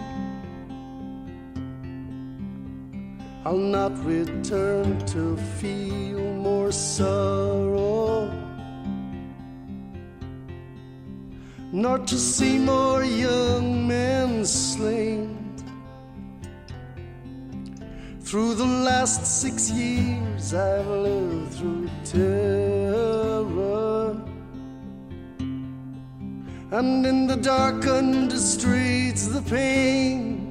I'll 3.44 3.59
not 3.59 3.92
return 4.05 4.98
to 5.06 5.36
feel 5.60 6.20
more 6.40 6.72
sorrow, 6.72 7.53
nor 11.74 11.98
to 11.98 12.16
see 12.16 12.56
more 12.56 13.02
young 13.02 13.88
men 13.88 14.46
slain. 14.46 15.36
Through 18.20 18.55
the 18.55 18.64
last 18.64 19.26
six 19.26 19.72
years, 19.72 20.55
I've 20.55 20.86
lived 20.86 21.55
through 21.55 21.90
terror. 22.05 23.02
And 26.70 27.05
in 27.05 27.26
the 27.26 27.38
darkened 27.38 28.32
streets, 28.32 29.26
the 29.26 29.42
pain. 29.42 30.46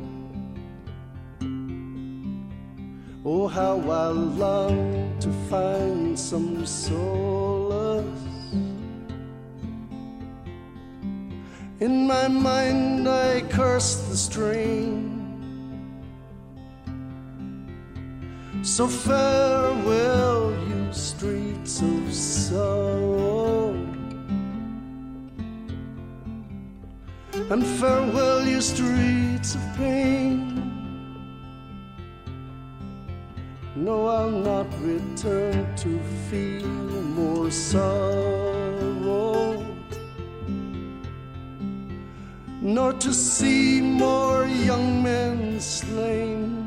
Oh, 3.23 3.47
how 3.47 3.79
I 3.79 4.07
long 4.07 5.17
to 5.21 5.31
find 5.49 6.19
some 6.19 6.65
solace. 6.65 7.62
In 11.83 12.07
my 12.07 12.29
mind, 12.29 13.09
I 13.09 13.41
curse 13.49 13.95
the 14.07 14.15
strain. 14.15 15.19
So 18.61 18.87
farewell, 18.87 20.55
you 20.69 20.93
streets 20.93 21.81
of 21.81 22.13
sorrow. 22.13 23.73
And 27.51 27.67
farewell, 27.79 28.47
you 28.47 28.61
streets 28.61 29.55
of 29.55 29.61
pain. 29.75 30.39
No, 33.75 34.07
I'll 34.07 34.31
not 34.31 34.67
return 34.79 35.75
to 35.83 35.99
feel 36.29 36.65
more 37.19 37.51
sorrow, 37.51 38.72
nor 42.63 42.93
to 42.93 43.13
see 43.13 43.81
more 43.81 44.45
young 44.45 45.03
men 45.03 45.59
slain. 45.59 46.63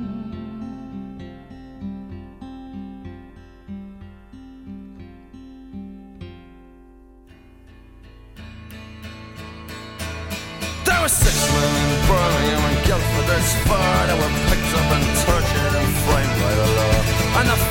There 10.85 11.01
were 11.01 11.09
six 11.09 11.37
men 11.49 11.73
in 11.81 11.93
Birmingham 12.05 12.63
and 12.69 12.79
Guildford, 12.85 13.27
that's 13.33 13.55
far. 13.65 14.07
They 14.07 14.19
were 14.21 14.35
picked 14.53 14.73
up 14.77 14.89
and 14.93 15.07
tortured 15.25 15.75
and 15.81 15.91
framed 16.05 16.37
by 16.45 16.53
the 16.61 16.69
law. 16.77 16.97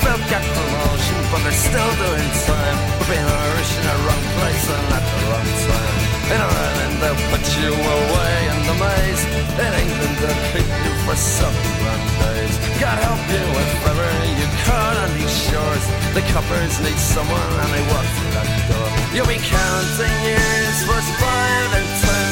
both 0.02 0.26
got 0.34 0.42
promotion, 0.42 1.20
but 1.30 1.42
they're 1.46 1.62
still 1.70 1.94
doing 2.02 2.30
time 2.50 2.78
for 2.98 3.06
being 3.06 3.28
Irish 3.46 3.72
in 3.78 3.84
the 3.86 3.98
wrong 4.02 4.26
place 4.42 4.66
and 4.74 4.94
at 4.98 5.06
the 5.14 5.18
wrong 5.30 5.50
time. 5.70 5.96
In 6.34 6.42
Ireland 6.42 6.85
they'll 7.02 7.24
put 7.32 7.44
you 7.60 7.72
away 7.72 8.36
in 8.52 8.60
the 8.70 8.76
maze. 8.78 9.24
In 9.60 9.72
England 9.84 10.16
they'll 10.22 10.44
keep 10.52 10.68
you 10.68 10.94
for 11.06 11.16
seven 11.16 11.66
grand 11.80 12.06
days. 12.22 12.56
God 12.82 12.98
help 13.00 13.24
you 13.32 13.44
if 13.44 13.72
ever 13.92 14.10
you 14.40 14.48
caught 14.68 14.98
on 15.04 15.10
these 15.18 15.36
shores. 15.48 15.86
The 16.16 16.24
coppers 16.34 16.76
need 16.84 17.00
someone 17.00 17.52
and 17.62 17.70
they 17.74 17.84
walk 17.92 18.08
through 18.16 18.34
that 18.38 18.50
door. 18.70 18.90
You'll 19.16 19.32
be 19.32 19.40
counting 19.40 20.18
years, 20.28 20.78
first 20.88 21.12
five 21.20 21.70
and 21.80 21.90
ten, 22.04 22.30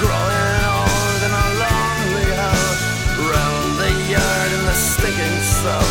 growing 0.00 0.62
old 0.72 1.20
in 1.26 1.32
a 1.32 1.46
lonely 1.60 2.28
hell. 2.32 2.72
Round 3.28 3.70
the 3.78 3.92
yard 4.12 4.50
in 4.56 4.62
the 4.64 4.76
stinking 4.76 5.38
cell, 5.44 5.88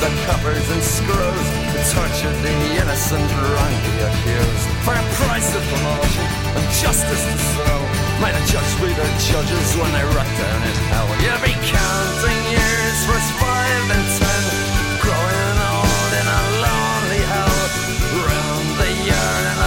the 0.00 0.08
covers 0.24 0.64
and 0.72 0.82
screws, 0.82 1.48
who 1.68 1.78
tortured 1.92 2.38
the 2.40 2.56
innocent, 2.80 3.28
wrongly 3.36 3.96
accused. 4.08 4.66
For 4.80 4.96
a 4.96 5.04
price 5.20 5.52
of 5.52 5.62
promotion 5.68 6.26
and 6.56 6.66
justice 6.80 7.24
to 7.28 7.36
sell. 7.36 7.82
Might 8.20 8.32
the 8.32 8.44
judge 8.48 8.72
be 8.80 8.88
their 8.96 9.14
judges 9.20 9.68
when 9.76 9.92
they 9.92 10.04
rot 10.16 10.30
down 10.40 10.60
in 10.64 10.76
hell. 10.88 11.08
You'll 11.20 11.44
be 11.44 11.52
counting 11.68 12.40
years, 12.48 12.98
first 13.04 13.30
five 13.44 13.86
and 13.92 14.06
ten, 14.16 14.42
growing 15.04 15.56
old 15.68 16.12
in 16.16 16.26
a 16.32 16.42
lonely 16.64 17.22
hell. 17.28 17.60
Round 18.24 18.68
the 18.80 18.90
yard 19.04 19.59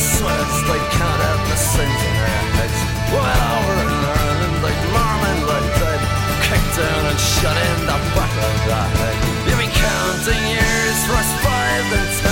as 0.00 0.62
they 0.64 0.80
count 0.96 1.20
out 1.28 1.40
the 1.48 1.56
sins 1.56 2.00
in 2.08 2.14
their 2.24 2.44
heads 2.56 2.80
Well, 3.12 3.26
over 3.60 3.76
in 3.84 4.00
Ireland, 4.16 4.56
they 4.64 4.76
marm 4.96 5.20
and 5.28 5.42
they 5.44 5.64
dead 5.76 6.00
Kicked 6.48 6.72
down 6.76 7.02
and 7.10 7.20
shut 7.20 7.56
in 7.56 7.78
the 7.84 7.98
back 8.16 8.32
of 8.48 8.54
the 8.66 8.80
head. 8.96 9.16
You'll 9.46 9.60
be 9.60 9.70
counting 9.70 10.44
years, 10.56 10.98
first 11.06 11.32
five 11.44 11.86
and 11.94 12.08
ten 12.18 12.29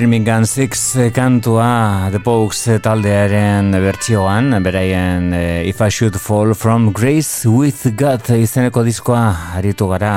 Birmingham 0.00 0.46
Six 0.46 0.96
kantua 1.12 2.08
The 2.08 2.22
Pogues 2.24 2.62
taldearen 2.80 3.68
bertsioan, 3.84 4.54
beraien 4.64 5.34
eh, 5.36 5.68
If 5.68 5.82
I 5.84 5.90
Should 5.92 6.16
Fall 6.16 6.54
From 6.54 6.94
Grace 6.96 7.44
With 7.44 7.84
God 8.00 8.24
izeneko 8.32 8.80
diskoa 8.80 9.52
aritu 9.58 9.90
gara 9.92 10.14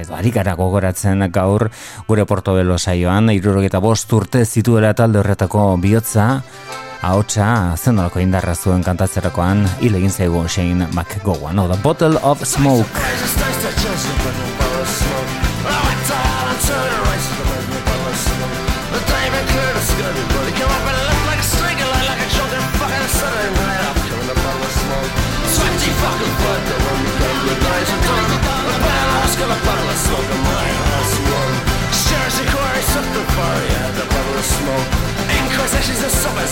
edo 0.00 0.16
ari 0.16 0.32
gara 0.32 0.54
gogoratzen 0.56 1.20
gaur 1.28 1.66
gure 2.08 2.24
portobelo 2.24 2.78
saioan, 2.80 3.28
irurogeta 3.28 3.82
bost 3.84 4.08
urte 4.16 4.46
zituela 4.46 4.94
talde 4.96 5.20
horretako 5.20 5.66
bihotza 5.84 6.40
ahotsa 7.04 7.76
zenolako 7.76 8.24
indarra 8.24 8.56
zuen 8.56 8.80
kantatzerakoan 8.88 9.66
hil 9.82 10.00
egin 10.00 10.16
zaigu 10.16 10.48
Shane 10.48 10.88
McGowan, 10.94 11.60
no, 11.60 11.68
The 11.68 11.76
Bottle 11.84 12.16
of 12.24 12.40
Smoke 12.48 12.88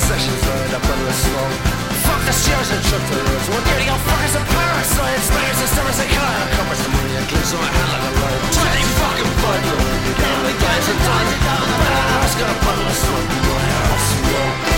sessions 0.09 0.43
right 0.47 0.75
up 0.75 0.83
under 0.83 1.07
the 1.07 1.15
smoke 1.15 1.55
Fuck 2.03 2.21
the 2.27 2.35
stairs 2.35 2.69
and 2.75 2.83
trip 2.91 3.03
the 3.07 3.19
roads 3.23 3.47
We're 3.47 3.67
getting 3.71 3.89
all 3.91 4.03
fuckers 4.03 4.35
and 4.35 4.47
pirates 4.51 4.91
Science 4.91 5.29
players 5.31 5.59
and 5.63 5.71
stars 5.71 5.99
and 6.03 6.11
color 6.11 6.43
Covers 6.59 6.81
the 6.83 6.91
money 6.91 7.15
and 7.15 7.27
clips 7.31 7.53
on 7.55 7.63
I 7.63 7.71
hell 7.71 7.93
of 7.95 8.03
a 8.09 8.13
road. 8.19 8.41
Tiny 8.51 8.85
fucking 8.99 9.33
bundle 9.43 9.83
You 10.07 10.13
got 10.19 10.35
guys 10.59 10.87
and 10.91 11.01
dimes 11.07 11.33
But 11.79 11.93
I 11.93 12.19
was 12.19 12.35
gonna 12.35 12.59
bundle 12.67 12.89
a 12.91 12.97
smoke 12.99 13.31
My 13.47 13.63
ass, 13.79 14.07
whoa 14.27 14.72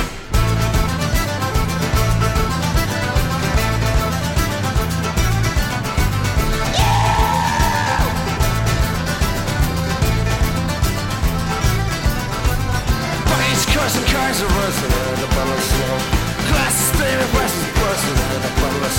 eyes 14.35 14.43
are 14.43 14.51
buzzing 14.51 14.91
and 14.91 15.23
a 15.23 15.29
bundle 15.31 15.55
of 15.55 15.63
smoke. 15.63 16.07
Glasses 16.51 16.91
a 18.43 18.53
bundle 18.59 18.83
of 18.83 18.95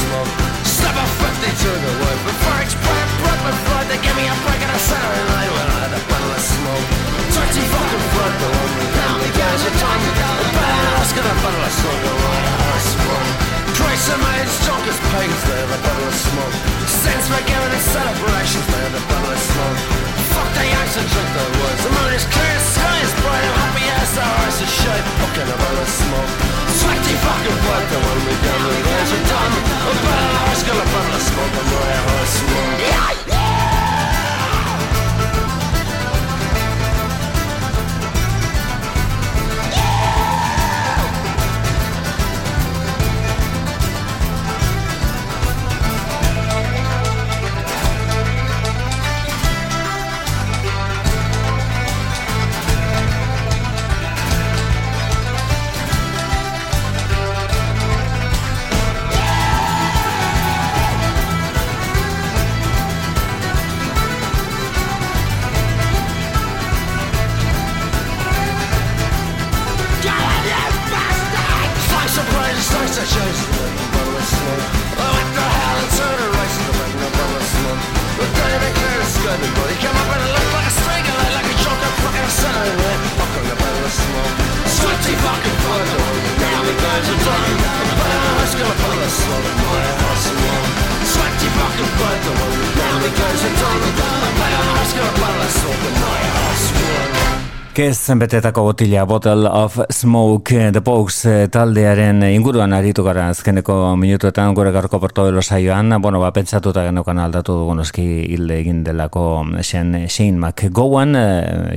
the 1.84 1.94
wood. 2.00 2.20
Before 2.24 2.58
each 2.64 2.76
plant, 2.80 3.10
broke 3.20 3.42
my 3.44 3.56
flood, 3.68 3.86
they 3.92 4.00
give 4.00 4.16
me 4.16 4.26
a 4.32 4.36
break 4.48 4.62
a 4.72 4.80
Saturday 4.80 5.26
night 5.36 5.52
when 5.52 5.68
a 5.92 6.02
bundle 6.08 6.32
of 6.32 6.40
smoke. 6.40 6.88
Dirty 7.36 7.64
fucking 7.68 8.06
flood, 8.16 8.34
the 8.40 8.48
lonely 8.48 8.88
down, 8.96 9.18
the 9.20 9.32
guys 9.36 9.62
are 9.68 9.76
talking 9.76 10.16
down. 10.16 10.36
A 11.16 11.36
bundle 11.42 11.64
of 11.68 11.74
smoke, 11.74 12.02
the 12.06 12.16
of 14.08 14.20
mine, 14.22 14.48
strong 14.62 14.82
they 15.52 15.60
have 15.60 15.74
a 15.74 15.80
bundle 15.84 16.08
of 16.08 16.16
smoke. 16.16 16.56
Since 16.86 17.24
we're 17.28 17.48
giving 17.50 17.74
a 17.76 17.82
celebration, 17.82 18.62
they 18.72 18.82
have 18.88 18.96
a 18.96 19.04
bundle 19.10 19.32
of 19.36 19.42
smoke. 19.52 20.25
Fuck 20.36 20.52
the 20.52 20.68
accent, 20.84 21.08
drink 21.08 21.30
the 21.32 21.46
words. 21.64 21.80
The 21.80 21.92
moon 21.96 22.12
is 22.12 22.26
clear, 22.28 22.56
the 22.60 22.68
sky 22.76 22.98
is 23.00 23.14
bright. 23.24 23.44
I'm 23.48 23.58
happy 23.64 23.86
as 23.88 24.10
the 24.20 24.26
horse 24.28 24.60
is 24.60 24.72
shut. 24.84 25.04
Fucking 25.24 25.48
about 25.48 25.76
on 25.80 25.88
smoke. 25.88 26.32
Sweaty 26.76 27.16
fucking 27.24 27.60
blood. 27.64 27.86
The 27.88 28.00
one 28.04 28.20
we 28.28 28.36
done, 28.44 28.62
the 28.68 28.84
guys 28.84 29.12
are 29.16 29.26
done. 29.32 29.54
I'm 29.88 29.98
better 30.04 30.28
than 30.36 30.60
gonna 30.68 30.88
burn 30.92 31.08
the 31.16 31.22
smoke. 31.24 31.54
I'm 31.56 31.68
ready 31.72 32.04
for. 32.04 33.35
Because 93.06 93.44
you're 93.44 93.54
totally 93.54 93.92
go, 93.92 94.04
I'm 94.04 94.42
a 94.42 94.82
Oscar 94.82 95.06
while 95.22 95.40
I 95.40 95.48
sold 95.48 95.76
the 95.76 95.92
Roy 96.02 96.22
Osborne. 96.50 97.25
Kez 97.76 98.08
betetako 98.16 98.62
botila 98.70 99.02
Bottle 99.04 99.50
of 99.52 99.76
Smoke 99.92 100.72
The 100.72 100.80
Pogues 100.80 101.26
eh, 101.28 101.48
taldearen 101.52 102.24
inguruan 102.24 102.72
aritu 102.72 103.04
gara 103.04 103.26
azkeneko 103.34 103.98
minutuetan 104.00 104.54
gure 104.56 104.72
garko 104.72 105.02
porto 105.04 105.26
de 105.28 105.42
saioan. 105.42 105.92
Bueno, 106.02 106.22
ba, 106.22 106.32
pentsatuta 106.32 106.86
genokan 106.86 107.20
aldatu 107.20 107.52
dugun 107.52 107.82
eski 107.84 108.06
hilde 108.32 108.62
egin 108.62 108.82
delako 108.86 109.44
Shane, 109.60 110.08
Shane 110.08 110.40
McGowan 110.40 111.18
e, 111.20 111.26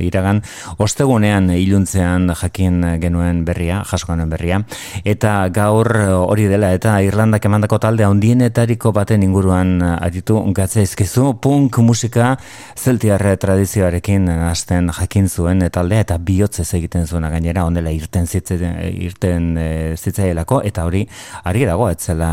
iragan 0.07 0.39
ostegunean 0.77 1.49
iluntzean 1.51 2.31
jakin 2.31 2.79
genuen 3.01 3.43
berria, 3.43 3.83
genuen 3.83 4.29
berria. 4.29 4.61
Eta 5.03 5.49
gaur 5.49 5.91
hori 5.97 6.47
dela 6.47 6.71
eta 6.71 7.01
Irlandak 7.03 7.43
emandako 7.43 7.77
talde 7.77 8.07
handienetariko 8.07 8.93
baten 8.95 9.27
inguruan 9.27 9.81
aritu 9.99 10.39
gatza 10.55 10.79
izkizu 10.79 11.33
punk 11.43 11.83
musika 11.83 12.37
zeltiarre 12.77 13.35
tradizioarekin 13.35 14.29
hasten 14.47 14.93
jakin 14.95 15.27
zuen 15.27 15.61
eta 15.67 15.88
taldea 15.89 16.05
eta 16.05 16.17
bihotzez 16.21 16.67
egiten 16.77 17.07
zuena 17.07 17.29
gainera 17.33 17.63
ondela 17.65 17.89
irten 17.89 18.27
zitzen 18.27 18.75
irten 19.01 19.57
e, 19.57 19.95
zitzaielako 19.97 20.61
eta 20.69 20.85
hori 20.85 21.01
ari 21.49 21.65
dago 21.65 21.89
etzela 21.89 22.29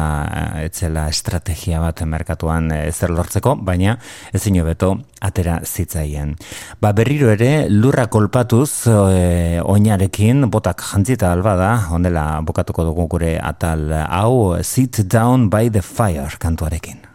etzela 0.61 1.07
estrategia 1.09 1.81
bat 1.81 2.03
merkatuan 2.05 2.69
zer 2.93 3.11
lortzeko 3.11 3.57
baina 3.57 3.97
ezin 4.35 4.61
beto 4.67 4.97
atera 5.21 5.61
zitzaien. 5.65 6.37
Ba 6.81 6.93
berriro 6.93 7.31
ere 7.33 7.69
lurra 7.71 8.07
kolpatuz 8.07 8.89
e, 8.93 9.61
oinarekin 9.65 10.51
botak 10.51 10.83
jantzita 10.93 11.33
alba 11.33 11.57
da 11.57 11.73
ondela 11.91 12.43
bukatuko 12.43 12.85
dugu 12.85 13.09
gure 13.09 13.39
atal 13.41 13.89
hau 14.05 14.63
sit 14.63 15.01
down 15.09 15.49
by 15.49 15.71
the 15.71 15.81
fire 15.83 16.37
kantuarekin. 16.39 17.06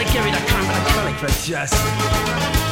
They 0.00 0.06
give 0.14 0.24
you 0.24 0.32
the 0.32 0.38
of 0.70 0.86
colic 0.86 1.14
for 1.16 1.28
just. 1.44 2.69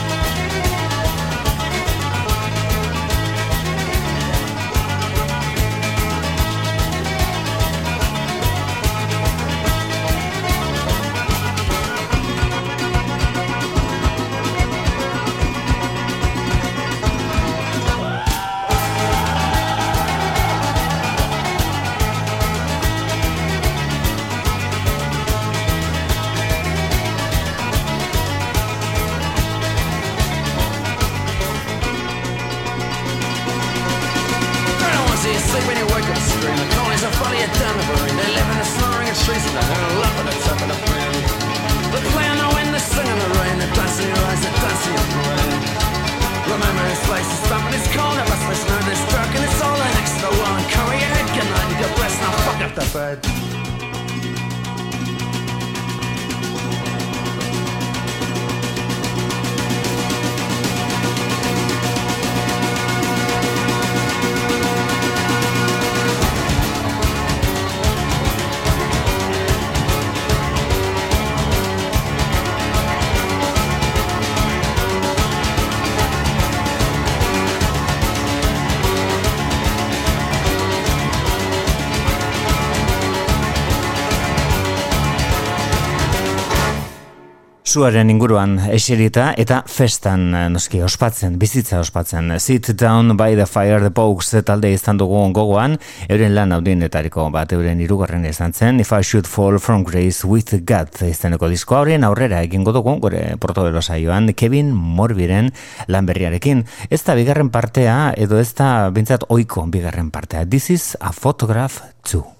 Suaren 87.69 88.09
inguruan 88.09 88.55
eserita 88.73 89.35
eta 89.37 89.59
festan 89.69 90.23
eh, 90.33 90.47
noski 90.49 90.79
ospatzen, 90.81 91.35
bizitza 91.37 91.83
ospatzen. 91.83 92.31
Sit 92.41 92.71
down 92.81 93.13
by 93.19 93.35
the 93.37 93.45
fire 93.45 93.83
the 93.83 93.91
Pogues 93.93 94.31
talde 94.49 94.71
izan 94.73 94.97
dugu 94.97 95.19
gogoan, 95.37 95.77
euren 96.09 96.33
lan 96.33 96.55
audienetariko 96.57 97.27
bat 97.35 97.53
euren 97.53 97.83
irugarren 97.85 98.25
izan 98.25 98.57
zen, 98.57 98.81
If 98.81 98.95
I 98.97 99.03
Should 99.03 99.29
Fall 99.29 99.59
From 99.59 99.85
Grace 99.85 100.25
With 100.25 100.65
God 100.65 100.97
izaneko 101.11 101.53
disko 101.53 101.77
horien 101.83 102.09
aurrera 102.09 102.41
egingo 102.41 102.73
dugu, 102.73 102.97
gure 103.05 103.37
portobelo 103.37 103.85
saioan, 103.85 104.33
Kevin 104.33 104.73
Morbiren 104.73 105.53
lan 105.89 106.09
berriarekin. 106.09 106.65
Ez 106.89 107.03
da 107.05 107.21
bigarren 107.21 107.53
partea, 107.53 108.15
edo 108.17 108.41
ez 108.41 108.55
da 108.57 108.89
bintzat 108.89 109.29
oiko 109.29 109.69
bigarren 109.69 110.09
partea. 110.11 110.49
This 110.49 110.71
is 110.71 110.97
a 111.03 111.13
photograph 111.13 111.83
too. 112.03 112.38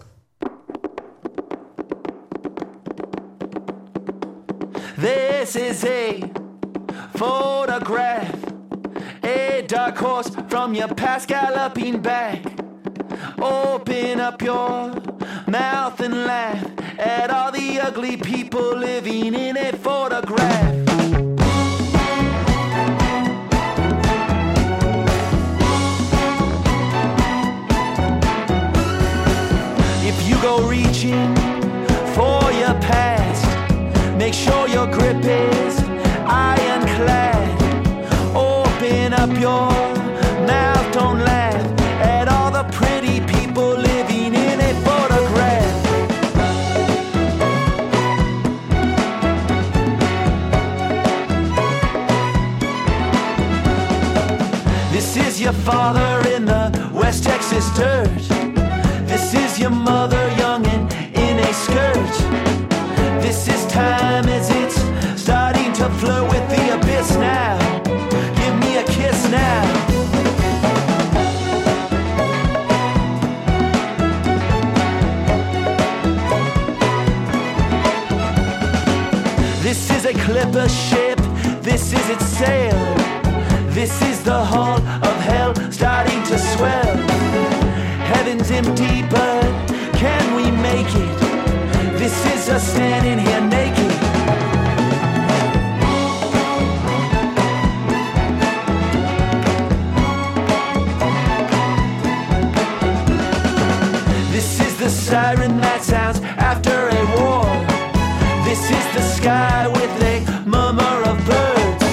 This 5.51 5.83
is 5.83 5.85
a 5.87 6.31
photograph, 7.15 8.37
a 9.25 9.65
dark 9.67 9.97
horse 9.97 10.29
from 10.47 10.75
your 10.75 10.89
past 10.89 11.27
galloping 11.27 12.03
back. 12.03 12.45
Open 13.39 14.21
up 14.21 14.43
your 14.43 14.93
mouth 15.47 16.01
and 16.01 16.27
laugh 16.27 16.63
at 16.99 17.31
all 17.31 17.51
the 17.51 17.81
ugly 17.81 18.19
people 18.19 18.77
living 18.77 19.35
in 19.35 19.57
a 19.57 19.73
photograph. 19.73 20.75
If 30.05 30.29
you 30.29 30.43
go 30.43 30.69
reaching 30.69 31.38
make 34.29 34.35
sure 34.35 34.69
your 34.69 34.87
grip 34.89 35.25
is 35.25 35.79
ironclad. 36.27 37.49
Open 38.37 39.15
up 39.15 39.31
your 39.41 39.71
mouth, 40.47 40.93
don't 40.93 41.21
laugh 41.21 41.81
at 42.03 42.29
all 42.29 42.51
the 42.51 42.65
pretty 42.65 43.21
people 43.21 43.71
living 43.71 44.35
in 44.35 44.61
a 44.61 44.73
photograph. 44.85 45.77
This 54.93 55.17
is 55.17 55.41
your 55.41 55.55
father 55.55 56.29
in 56.29 56.45
the 56.45 56.91
West 56.93 57.25
Texas 57.25 57.67
dirt. 57.75 58.11
This 59.09 59.33
is 59.33 59.59
your 59.59 59.71
mother 59.71 60.29
young 60.37 60.67
and 60.67 60.93
in 61.17 61.39
a 61.39 61.55
skirt. 61.55 62.28
Is 63.79 63.85
time 63.85 64.29
as 64.29 64.51
it's 64.51 65.23
starting 65.23 65.73
to 65.75 65.89
flirt 66.01 66.29
with 66.29 66.49
the 66.49 66.75
abyss 66.77 67.15
now. 67.17 67.59
Give 68.41 68.55
me 68.59 68.79
a 68.79 68.85
kiss 68.85 69.31
now. 69.31 69.63
This 79.63 79.91
is 79.93 80.07
a 80.07 80.15
clipper 80.15 80.69
ship. 80.69 81.19
This 81.63 81.93
is 81.93 82.11
its 82.11 82.25
sail. 82.25 82.97
This 83.71 84.03
is 84.03 84.25
the 84.25 84.45
hall 84.45 84.79
of 84.79 85.17
hell 85.21 85.55
starting 85.71 86.21
to 86.25 86.37
swell. 86.37 86.97
Heaven's 88.13 88.51
empty, 88.51 89.03
but 89.03 89.45
can 89.95 90.35
we 90.35 90.51
make 90.51 90.93
it? 90.97 91.28
This 92.09 92.25
is 92.25 92.49
us 92.49 92.67
standing 92.73 93.19
here 93.19 93.41
naked. 93.43 93.91
This 104.33 104.59
is 104.59 104.79
the 104.79 104.89
siren 104.89 105.61
that 105.61 105.83
sounds 105.83 106.21
after 106.39 106.89
a 106.89 107.03
war. 107.21 107.45
This 108.49 108.71
is 108.71 108.87
the 108.95 109.03
sky 109.03 109.69
with 109.69 110.03
a 110.03 110.25
murmur 110.49 111.03
of 111.11 111.19
birds. 111.27 111.85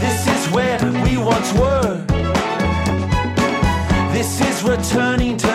This 0.00 0.26
is 0.34 0.50
where 0.54 0.80
we 1.04 1.18
once 1.18 1.52
were. 1.52 2.02
This 4.14 4.40
is 4.40 4.62
returning 4.62 5.36
to 5.36 5.51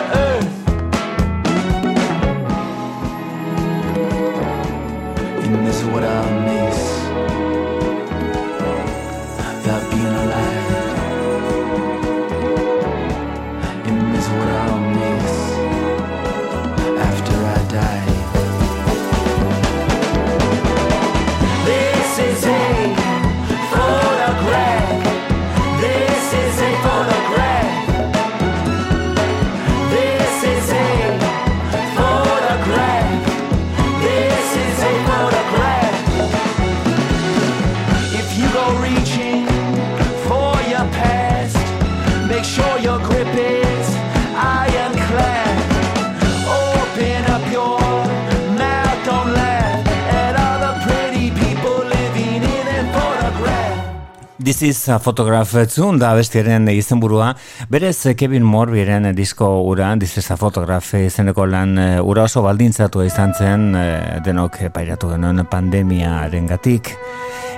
This 54.48 54.62
is 54.62 54.88
a 54.88 54.98
photograph 54.98 55.52
zun 55.68 55.98
da 56.00 56.14
bestiaren 56.16 56.70
izenburua. 56.72 57.34
Berez 57.68 58.14
Kevin 58.16 58.46
Morbiren 58.48 59.10
disko 59.14 59.50
ura, 59.68 59.90
This 60.00 60.20
is 60.22 60.32
a 60.32 60.38
photograph 60.38 60.94
izeneko 60.96 61.46
lan 61.46 61.78
eh, 61.78 62.00
ura 62.00 62.24
oso 62.30 62.46
baldintzatua 62.46 63.10
izan 63.10 63.34
zen 63.36 63.76
eh, 63.76 64.22
denok 64.24 64.56
pairatu 64.72 65.10
genuen 65.12 65.44
pandemiaren 65.52 66.48
gatik. 66.48 66.94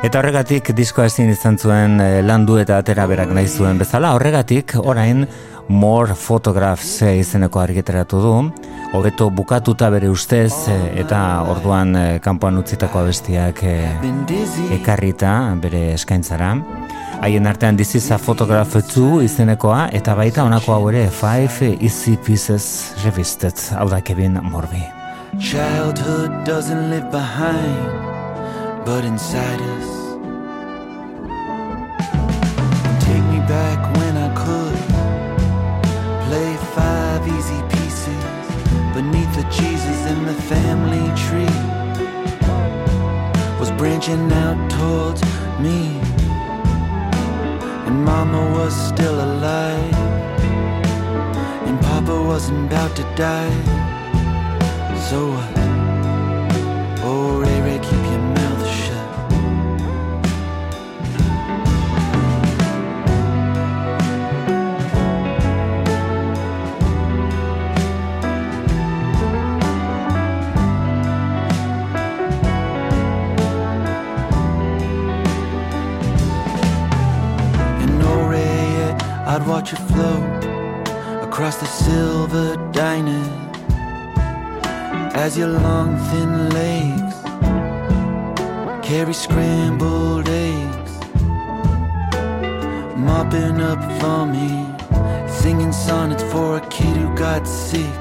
Eta 0.02 0.18
horregatik 0.18 0.74
diskoa 0.74 1.06
ezin 1.06 1.30
izan 1.30 1.60
zuen 1.62 2.02
eh, 2.02 2.24
landu 2.26 2.58
eta 2.58 2.82
atera 2.82 3.06
berak 3.06 3.38
nahi 3.38 3.46
zuen 3.46 3.78
bezala. 3.78 4.16
Horregatik 4.18 4.74
orain 4.82 5.28
More 5.70 6.16
Photographs 6.18 7.04
eh, 7.04 7.20
izeneko 7.22 7.62
argiteratu 7.62 8.26
du. 8.26 8.36
Hobeto 8.98 9.30
bukatuta 9.30 9.92
bere 9.94 10.10
ustez 10.10 10.66
eh, 10.66 10.80
eta 11.04 11.22
orduan 11.46 11.94
eh, 11.96 12.08
kanpoan 12.26 12.58
utzitako 12.64 13.04
abestiak 13.04 13.62
eh, 13.70 13.86
ekarrita 14.80 15.38
bere 15.62 15.92
eskaintzara. 15.94 16.56
Haien 17.22 17.46
artean 17.48 17.76
This 17.76 17.96
is 17.96 18.12
a 18.12 18.18
Photograph 18.18 18.76
2 18.76 19.22
izenekoa 19.24 19.90
eta 19.92 20.16
baita 20.16 20.44
honako 20.44 20.74
hau 20.74 20.90
ere 20.90 21.10
Five 21.10 21.76
Easy 21.82 22.16
Pieces 22.16 22.94
Revisited 23.04 23.60
hau 23.76 23.90
da 23.90 24.00
Kevin 24.02 24.40
Morby. 24.42 24.84
Childhood 25.38 26.32
doesn't 26.46 26.90
live 26.90 27.12
behind, 27.12 27.90
but 28.86 29.04
inside 29.04 29.60
us. 29.76 29.90
Take 33.04 33.26
me 33.34 33.40
back 33.52 33.80
when 33.98 34.16
I 34.16 34.30
could 34.40 34.80
play 36.26 36.56
five 36.74 37.28
easy 37.28 37.62
pieces 37.76 38.24
beneath 38.96 39.36
the 39.36 39.44
Jesus 39.52 40.00
in 40.08 40.26
the 40.26 40.38
family 40.48 41.06
tree. 41.28 41.60
Was 43.60 43.72
branching 43.72 44.32
out 44.32 44.58
towards 44.72 45.22
me, 45.60 45.99
and 47.90 48.06
Mama 48.06 48.52
was 48.52 48.76
still 48.76 49.16
alive, 49.16 49.96
and 51.68 51.82
Papa 51.82 52.22
wasn't 52.22 52.68
about 52.68 52.96
to 52.96 53.04
die. 53.16 53.56
So 55.10 55.32
what? 55.32 55.59
Watch 79.60 79.74
it 79.74 79.88
float 79.92 80.44
across 81.22 81.58
the 81.58 81.66
silver 81.66 82.56
dining 82.72 83.30
as 85.16 85.38
your 85.38 85.50
long 85.50 85.98
thin 86.08 86.50
legs 86.52 87.16
carry 88.82 89.14
scrambled 89.14 90.30
eggs, 90.30 90.94
mopping 92.96 93.60
up 93.60 93.82
for 94.00 94.26
me, 94.26 94.50
singing 95.28 95.74
sonnets 95.74 96.24
for 96.32 96.56
a 96.56 96.62
kid 96.70 96.96
who 96.96 97.14
got 97.18 97.46
sick. 97.46 98.00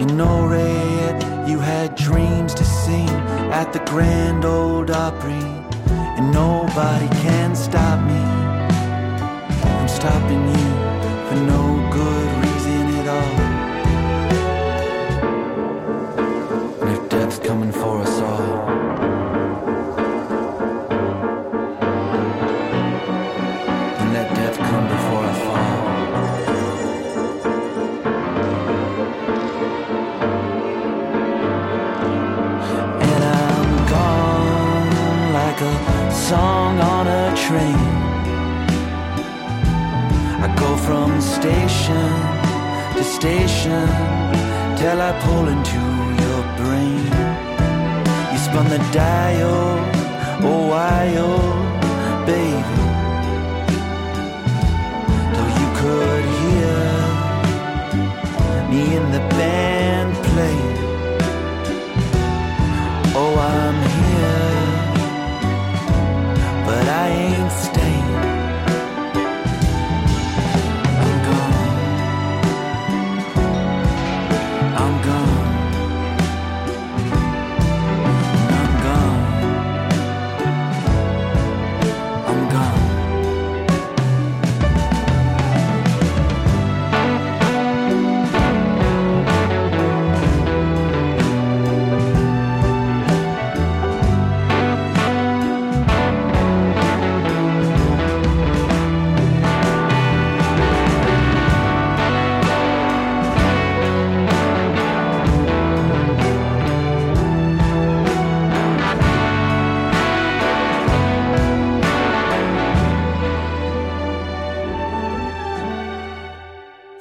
You 0.00 0.06
know, 0.06 0.38
you 1.46 1.58
had 1.58 1.94
dreams 1.96 2.54
to 2.54 2.64
sing 2.64 3.10
at 3.60 3.74
the 3.74 3.80
Grand 3.80 4.46
Old 4.46 4.90
Opry, 4.90 5.44
and 6.16 6.32
nobody 6.32 7.08
can 7.20 7.54
stop 7.54 8.00
me 8.06 8.37
stopping 9.98 10.44
you 10.46 10.68
for 11.26 11.38
no 11.54 11.62
good 11.90 12.28
reason 12.44 12.82
at 13.00 13.08
all. 13.16 13.34
And 16.82 16.90
if 16.96 17.02
death's 17.08 17.38
coming 17.40 17.72
for 17.72 18.02
us 18.02 18.20
all, 18.20 18.66
then 23.96 24.08
let 24.12 24.28
death 24.36 24.56
come 24.68 24.86
before 24.94 25.24
I 25.24 25.34
fall. 25.46 25.78
And 33.10 33.22
I'm 33.40 33.70
gone 33.94 35.32
like 35.40 35.60
a 35.72 35.74
song 36.12 36.78
on 36.78 37.04
a 37.08 37.34
train 37.34 37.87
from 40.88 41.20
station 41.20 42.10
to 42.96 43.02
station 43.04 43.88
till 44.80 44.98
I 45.08 45.12
pull 45.24 45.46
into 45.54 45.82
your 46.22 46.42
brain. 46.60 47.10
You 48.32 48.38
spun 48.46 48.66
the 48.74 48.80
dial, 48.90 49.68
oh 50.48 50.60
why 50.70 51.02
oh 51.28 51.52
baby, 52.32 52.78
till 55.36 55.50
you 55.60 55.68
could 55.80 56.24
hear 56.40 56.80
me 58.70 58.82
in 58.98 59.04
the 59.16 59.22
band 59.36 60.10
play. 60.28 60.60
Oh, 63.20 63.34
I'm 63.56 63.78
here, 63.98 64.46
but 66.66 66.84
I 67.04 67.06
ain't 67.24 67.37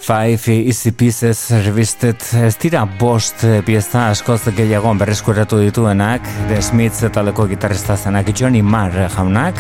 Five 0.08 0.48
Easy 0.48 0.92
Pieces 0.92 1.50
Revisted 1.52 2.22
ez 2.40 2.54
dira 2.56 2.86
bost 2.88 3.42
pieza 3.68 4.06
askoz 4.08 4.54
gehiago 4.56 4.94
berreskuratu 4.96 5.60
dituenak. 5.60 6.24
The 6.48 6.62
Smiths 6.64 7.04
eta 7.04 7.26
gitarrista 7.50 7.98
zenak 7.98 8.32
Johnny 8.32 8.62
Marr 8.62 9.10
jaunak. 9.10 9.60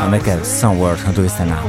Amekel 0.00 0.40
Somewhere 0.44 1.12
du 1.12 1.28
izena. 1.28 1.60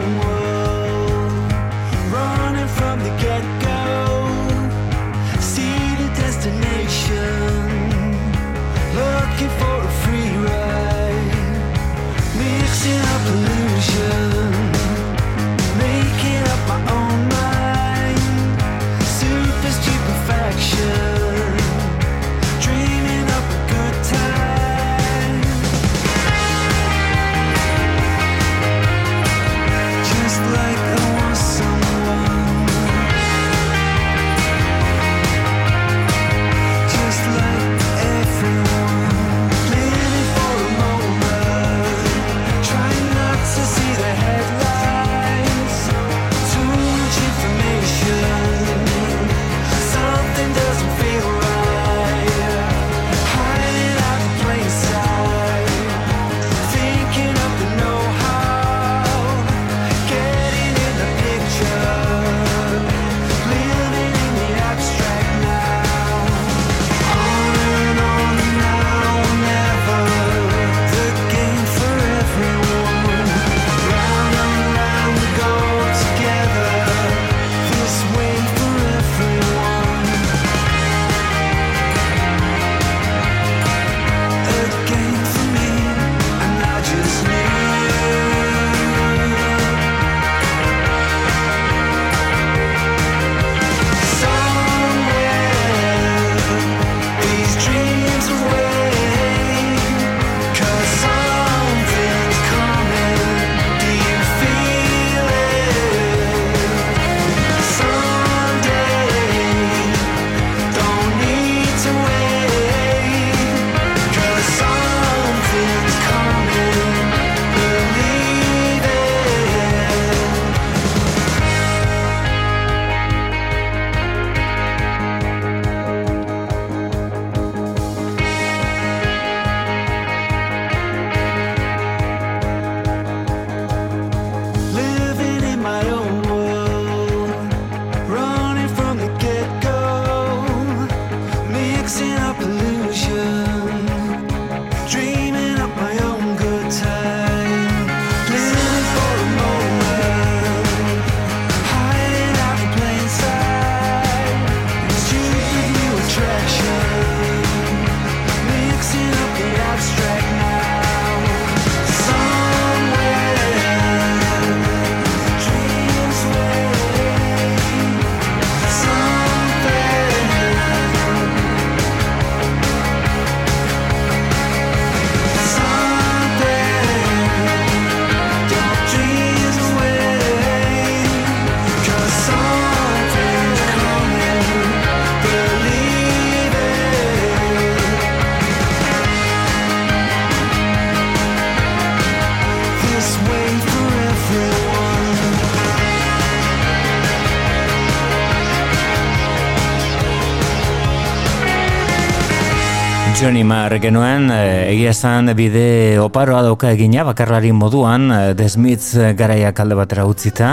Johnny 203.26 203.44
Marr 203.44 203.80
genuen, 203.82 204.28
eh, 204.30 204.70
egia 204.70 204.92
esan 204.94 205.32
bide 205.34 205.98
oparoa 205.98 206.44
dauka 206.46 206.70
egina, 206.70 207.02
bakarlari 207.08 207.50
moduan, 207.58 208.12
eh, 208.14 208.36
The 208.38 208.46
Smiths 208.48 208.92
eh, 209.02 209.14
garaiak 209.18 209.60
alde 209.64 209.74
batera 209.74 210.04
utzita, 210.06 210.50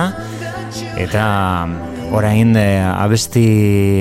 eta 0.97 1.25
orain 2.17 2.57
abesti 2.57 3.45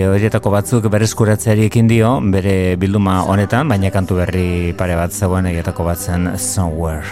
horietako 0.07 0.53
batzuk 0.56 0.88
berreskuratzeari 0.88 1.68
ekin 1.68 1.89
dio, 1.91 2.14
bere 2.31 2.77
bilduma 2.80 3.26
honetan, 3.27 3.68
baina 3.68 3.91
kantu 3.91 4.22
berri 4.22 4.72
pare 4.72 4.95
bat 4.95 5.11
zegoen 5.11 5.52
egietako 5.52 5.84
batzen 5.89 6.38
Somewhere. 6.39 7.03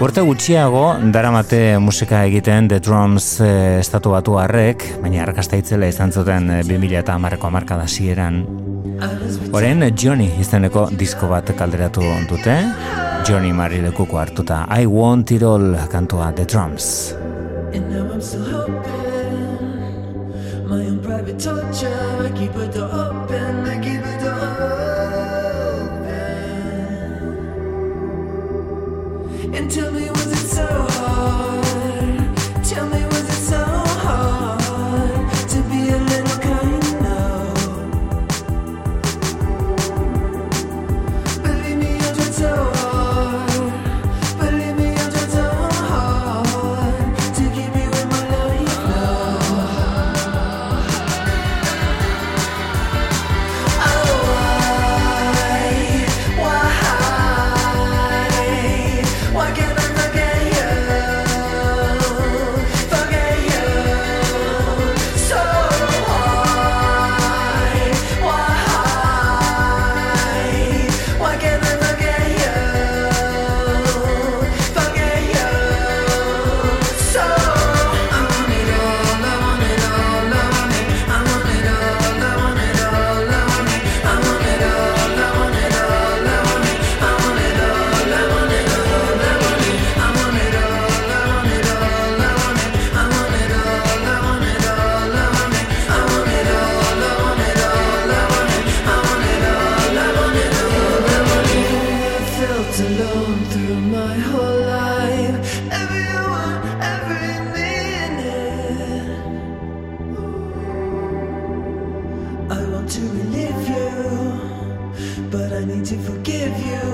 Urte 0.00 0.24
gutxiago, 0.24 0.86
daramate 1.12 1.76
musika 1.76 2.24
egiten 2.24 2.72
The 2.72 2.80
Drums 2.80 3.34
estatu 3.44 4.16
batu 4.16 4.40
harrek, 4.40 4.94
baina 5.04 5.26
arrakastahitzela 5.26 5.92
izan 5.92 6.10
zuten 6.10 6.48
2000 6.64 7.04
eta 7.04 7.20
amarreko 7.20 7.52
amarkada 7.52 7.84
zieran. 7.84 8.73
Horen 9.54 9.84
Johnny 9.94 10.24
izeneko 10.42 10.88
disko 10.98 11.28
bat 11.30 11.52
kalderatu 11.54 12.02
dute, 12.26 12.54
Johnny 13.22 13.52
Marri 13.54 13.78
lekuko 13.84 14.18
hartuta, 14.18 14.66
I 14.68 14.86
want 14.86 15.30
it 15.30 15.44
all 15.44 15.76
kantua 15.92 16.34
The 16.34 16.44
Drums. 16.44 17.14
And 17.72 17.88
now 17.88 18.12
I'm 18.12 18.20
still 18.20 18.42
hoping, 18.42 18.78
my 20.68 20.86
own 20.86 20.98
private 21.00 21.38
torture, 21.38 22.26
I 22.26 22.30
keep 22.36 22.56
a 22.56 22.66
door 22.66 22.90
open. 22.90 23.23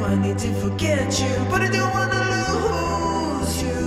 I 0.05 0.15
need 0.15 0.39
to 0.39 0.53
forget 0.55 1.21
you, 1.21 1.33
but 1.51 1.61
I 1.63 1.69
don't 1.69 1.93
wanna 1.99 2.23
lose 2.35 3.63
you. 3.63 3.81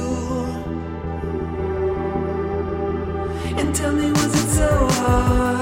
And 3.59 3.75
tell 3.75 3.93
me, 3.93 4.11
was 4.11 4.33
it 4.41 4.49
so 4.59 4.69
hard? 4.99 5.52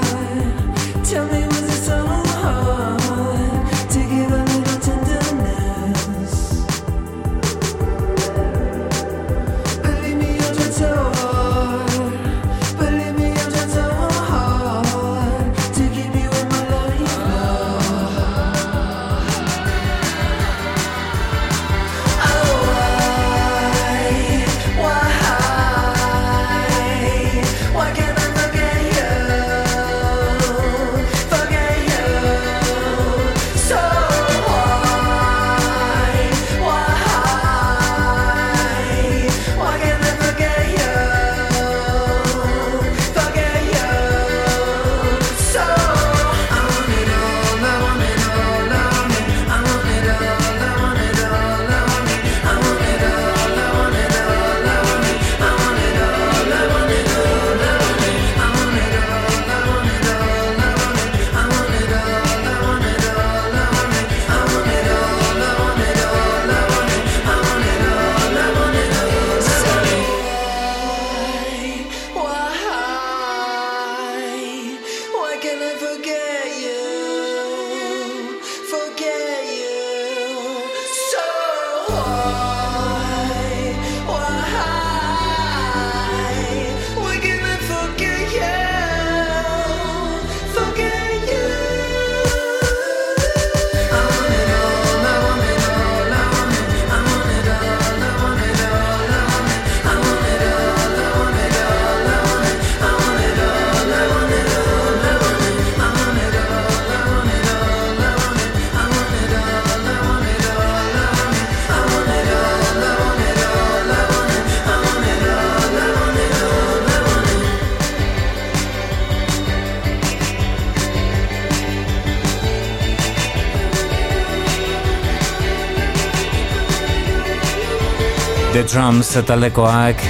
Drums 129.02 129.26
taldekoak 129.26 130.02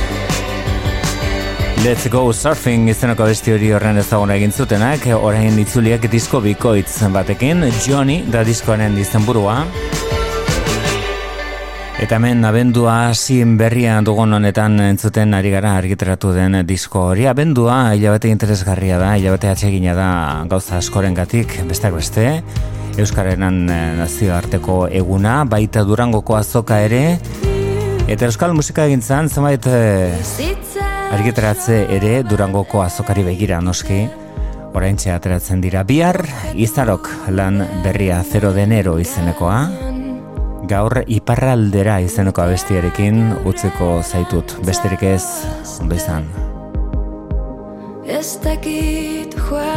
Let's 1.80 2.10
Go 2.12 2.26
Surfing 2.36 2.90
izeneko 2.92 3.24
besti 3.24 3.54
hori 3.54 3.70
horren 3.72 3.96
ezaguna 3.96 4.34
egin 4.36 4.50
zutenak, 4.52 5.06
orain 5.16 5.56
itzuliak 5.62 6.04
disko 6.12 6.42
bikoitz 6.44 6.98
batekin, 7.14 7.64
Johnny 7.86 8.18
da 8.28 8.42
diskoaren 8.44 8.92
dizten. 8.92 9.24
Eta 12.04 12.18
hemen 12.18 12.44
abendua 12.44 13.14
zin 13.14 13.56
berria 13.56 13.96
dugun 14.04 14.34
honetan 14.36 14.76
entzuten 14.84 15.32
ari 15.32 15.54
gara 15.54 15.72
argiteratu 15.78 16.34
den 16.36 16.60
disko 16.66 17.06
hori. 17.14 17.24
Abendua 17.26 17.94
hilabete 17.94 18.28
interesgarria 18.28 18.98
da, 18.98 19.14
hilabete 19.16 19.48
atsegina 19.48 19.94
da 19.96 20.10
gauza 20.50 20.76
askoren 20.76 21.14
gatik, 21.14 21.62
besteak 21.64 21.96
beste. 21.96 22.42
Euskarrenan 23.00 23.64
nazioarteko 24.02 24.82
eguna, 24.92 25.46
baita 25.48 25.80
durangoko 25.88 26.36
azoka 26.36 26.82
ere, 26.84 27.16
Eta 28.10 28.26
euskal 28.26 28.52
musika 28.56 28.84
egintzan 28.88 29.28
zenbait 29.30 29.66
e, 29.70 30.10
argitaratze 31.14 31.84
ere 31.94 32.22
Durangoko 32.26 32.82
azokari 32.82 33.22
begira 33.26 33.60
noski 33.62 34.02
oraintxe 34.74 35.12
ateratzen 35.14 35.60
dira. 35.62 35.84
Bihar 35.86 36.18
Izarok 36.54 37.08
lan 37.30 37.62
berria 37.84 38.22
0 38.26 38.52
de 38.56 38.64
enero 38.66 38.98
izenekoa. 38.98 39.58
Gaur 40.70 41.02
iparraldera 41.06 42.00
izeneko 42.02 42.42
abestiarekin 42.44 43.22
utzeko 43.46 43.94
zaitut. 44.02 44.56
Besterik 44.66 45.02
ez, 45.06 45.24
ondo 45.82 45.98
izan. 45.98 46.26
Ez 48.02 48.38
dakit 48.42 49.36
joan 49.46 49.71